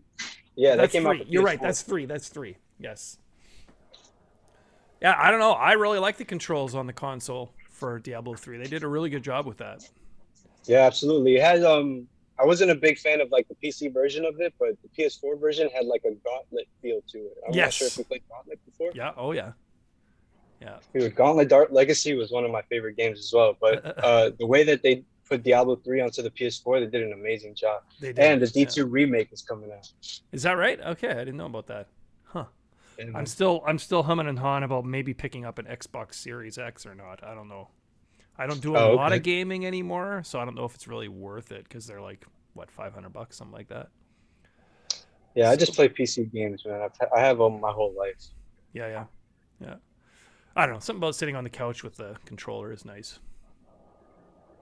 [0.56, 1.20] Yeah, that's that came three.
[1.20, 1.30] out.
[1.32, 1.60] You're right.
[1.60, 1.62] PS4.
[1.64, 2.06] That's three.
[2.06, 2.58] That's three.
[2.80, 3.18] Yes.
[5.02, 5.52] Yeah, I don't know.
[5.52, 8.58] I really like the controls on the console for Diablo 3.
[8.58, 9.88] They did a really good job with that.
[10.66, 11.36] yeah, absolutely.
[11.36, 12.08] It has um.
[12.38, 15.40] I wasn't a big fan of like the PC version of it, but the PS4
[15.40, 17.38] version had like a gauntlet feel to it.
[17.46, 17.74] I'm not Yes.
[17.76, 18.92] sure if you played Gauntlet before.
[18.94, 19.12] Yeah.
[19.16, 19.54] Oh yeah.
[20.62, 20.78] Yeah.
[20.94, 23.56] Dude, Gauntlet Dark Legacy was one of my favorite games as well.
[23.62, 27.14] But uh, the way that they put Diablo 3 onto the PS4, they did an
[27.14, 27.84] amazing job.
[28.02, 28.20] They did.
[28.20, 28.48] And the.
[28.48, 29.90] D2 remake is coming out.
[30.34, 30.80] Is that right?
[30.82, 31.88] Okay, I didn't know about that.
[33.14, 36.86] I'm still I'm still humming and hawing about maybe picking up an Xbox Series X
[36.86, 37.24] or not.
[37.24, 37.70] I don't know.
[38.38, 39.18] I don't do a Oh, lot okay.
[39.18, 42.26] of gaming anymore, so I don't know if it's really worth it because they're like
[42.54, 43.90] what 500 bucks, something like that.
[45.36, 46.82] yeah, I just play PC games, man.
[46.82, 48.22] I've, I have them my whole life.
[48.74, 49.06] Yeah, yeah,
[49.60, 49.76] yeah.
[50.56, 50.80] I don't know.
[50.80, 53.20] Something about sitting on the couch with the controller is nice.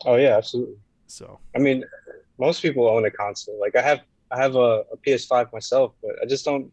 [0.06, 0.78] Oh yeah, absolutely.
[1.08, 1.84] So I mean,
[2.40, 3.60] most people own a console.
[3.60, 6.72] Like I have, I have a, a PS5 myself, but I just don't.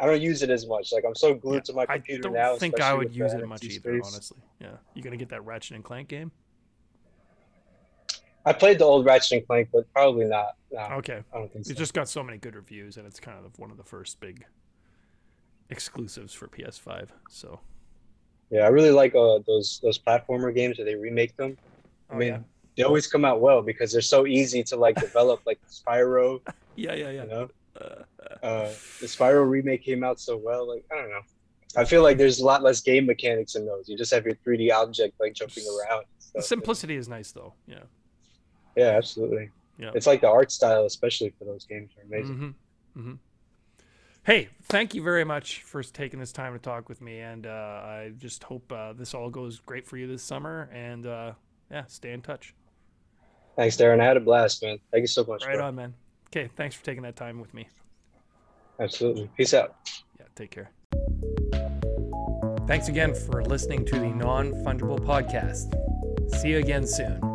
[0.00, 0.92] I don't use it as much.
[0.92, 2.38] Like I'm so glued yeah, to my computer now.
[2.38, 2.58] I don't now.
[2.58, 4.00] think I would use it much NFT either.
[4.04, 4.76] Honestly, yeah.
[4.94, 6.32] You gonna get that Ratchet and Clank game?
[8.46, 10.54] I played the old Ratchet and Clank, but probably not.
[10.72, 11.22] No, Okay.
[11.32, 11.72] I don't think so.
[11.72, 14.18] It just got so many good reviews, and it's kind of one of the first
[14.20, 14.46] big
[15.68, 17.08] exclusives for PS5.
[17.28, 17.60] So,
[18.50, 21.56] Yeah, I really like uh, those those platformer games where they remake them.
[22.08, 22.38] I Oh, mean, yeah.
[22.76, 25.40] they always come out well because they're so easy to like develop.
[25.46, 26.40] Like Spyro,
[26.76, 27.22] yeah, yeah, yeah.
[27.24, 27.48] you know,
[28.42, 30.68] Uh, the Spyro remake came out so well.
[30.68, 31.20] Like I don't know,
[31.76, 33.88] I feel like there's a lot less game mechanics in those.
[33.88, 36.04] You just have your 3D object like jumping around.
[36.34, 37.54] the simplicity is nice, though.
[37.66, 37.84] Yeah.
[38.76, 39.50] Yeah, absolutely.
[39.78, 39.92] Yeah.
[39.94, 42.54] It's like the art style, especially for those games, are amazing.
[42.94, 43.14] hmm hmm
[44.22, 47.50] Hey, thank you very much for taking this time to talk with me, and uh,
[47.50, 50.68] I just hope uh, this all goes great for you this summer.
[50.72, 51.32] And uh,
[51.70, 52.54] yeah, stay in touch.
[53.56, 54.00] Thanks, Darren.
[54.00, 54.78] I had a blast, man.
[54.92, 55.44] Thank you so much.
[55.46, 55.66] Right bro.
[55.68, 55.94] on, man.
[56.32, 57.66] Okay, thanks for taking that time with me.
[58.78, 59.28] Absolutely.
[59.36, 59.74] Peace out.
[60.18, 60.70] Yeah, take care.
[62.66, 65.74] Thanks again for listening to the Non Fungible Podcast.
[66.40, 67.29] See you again soon.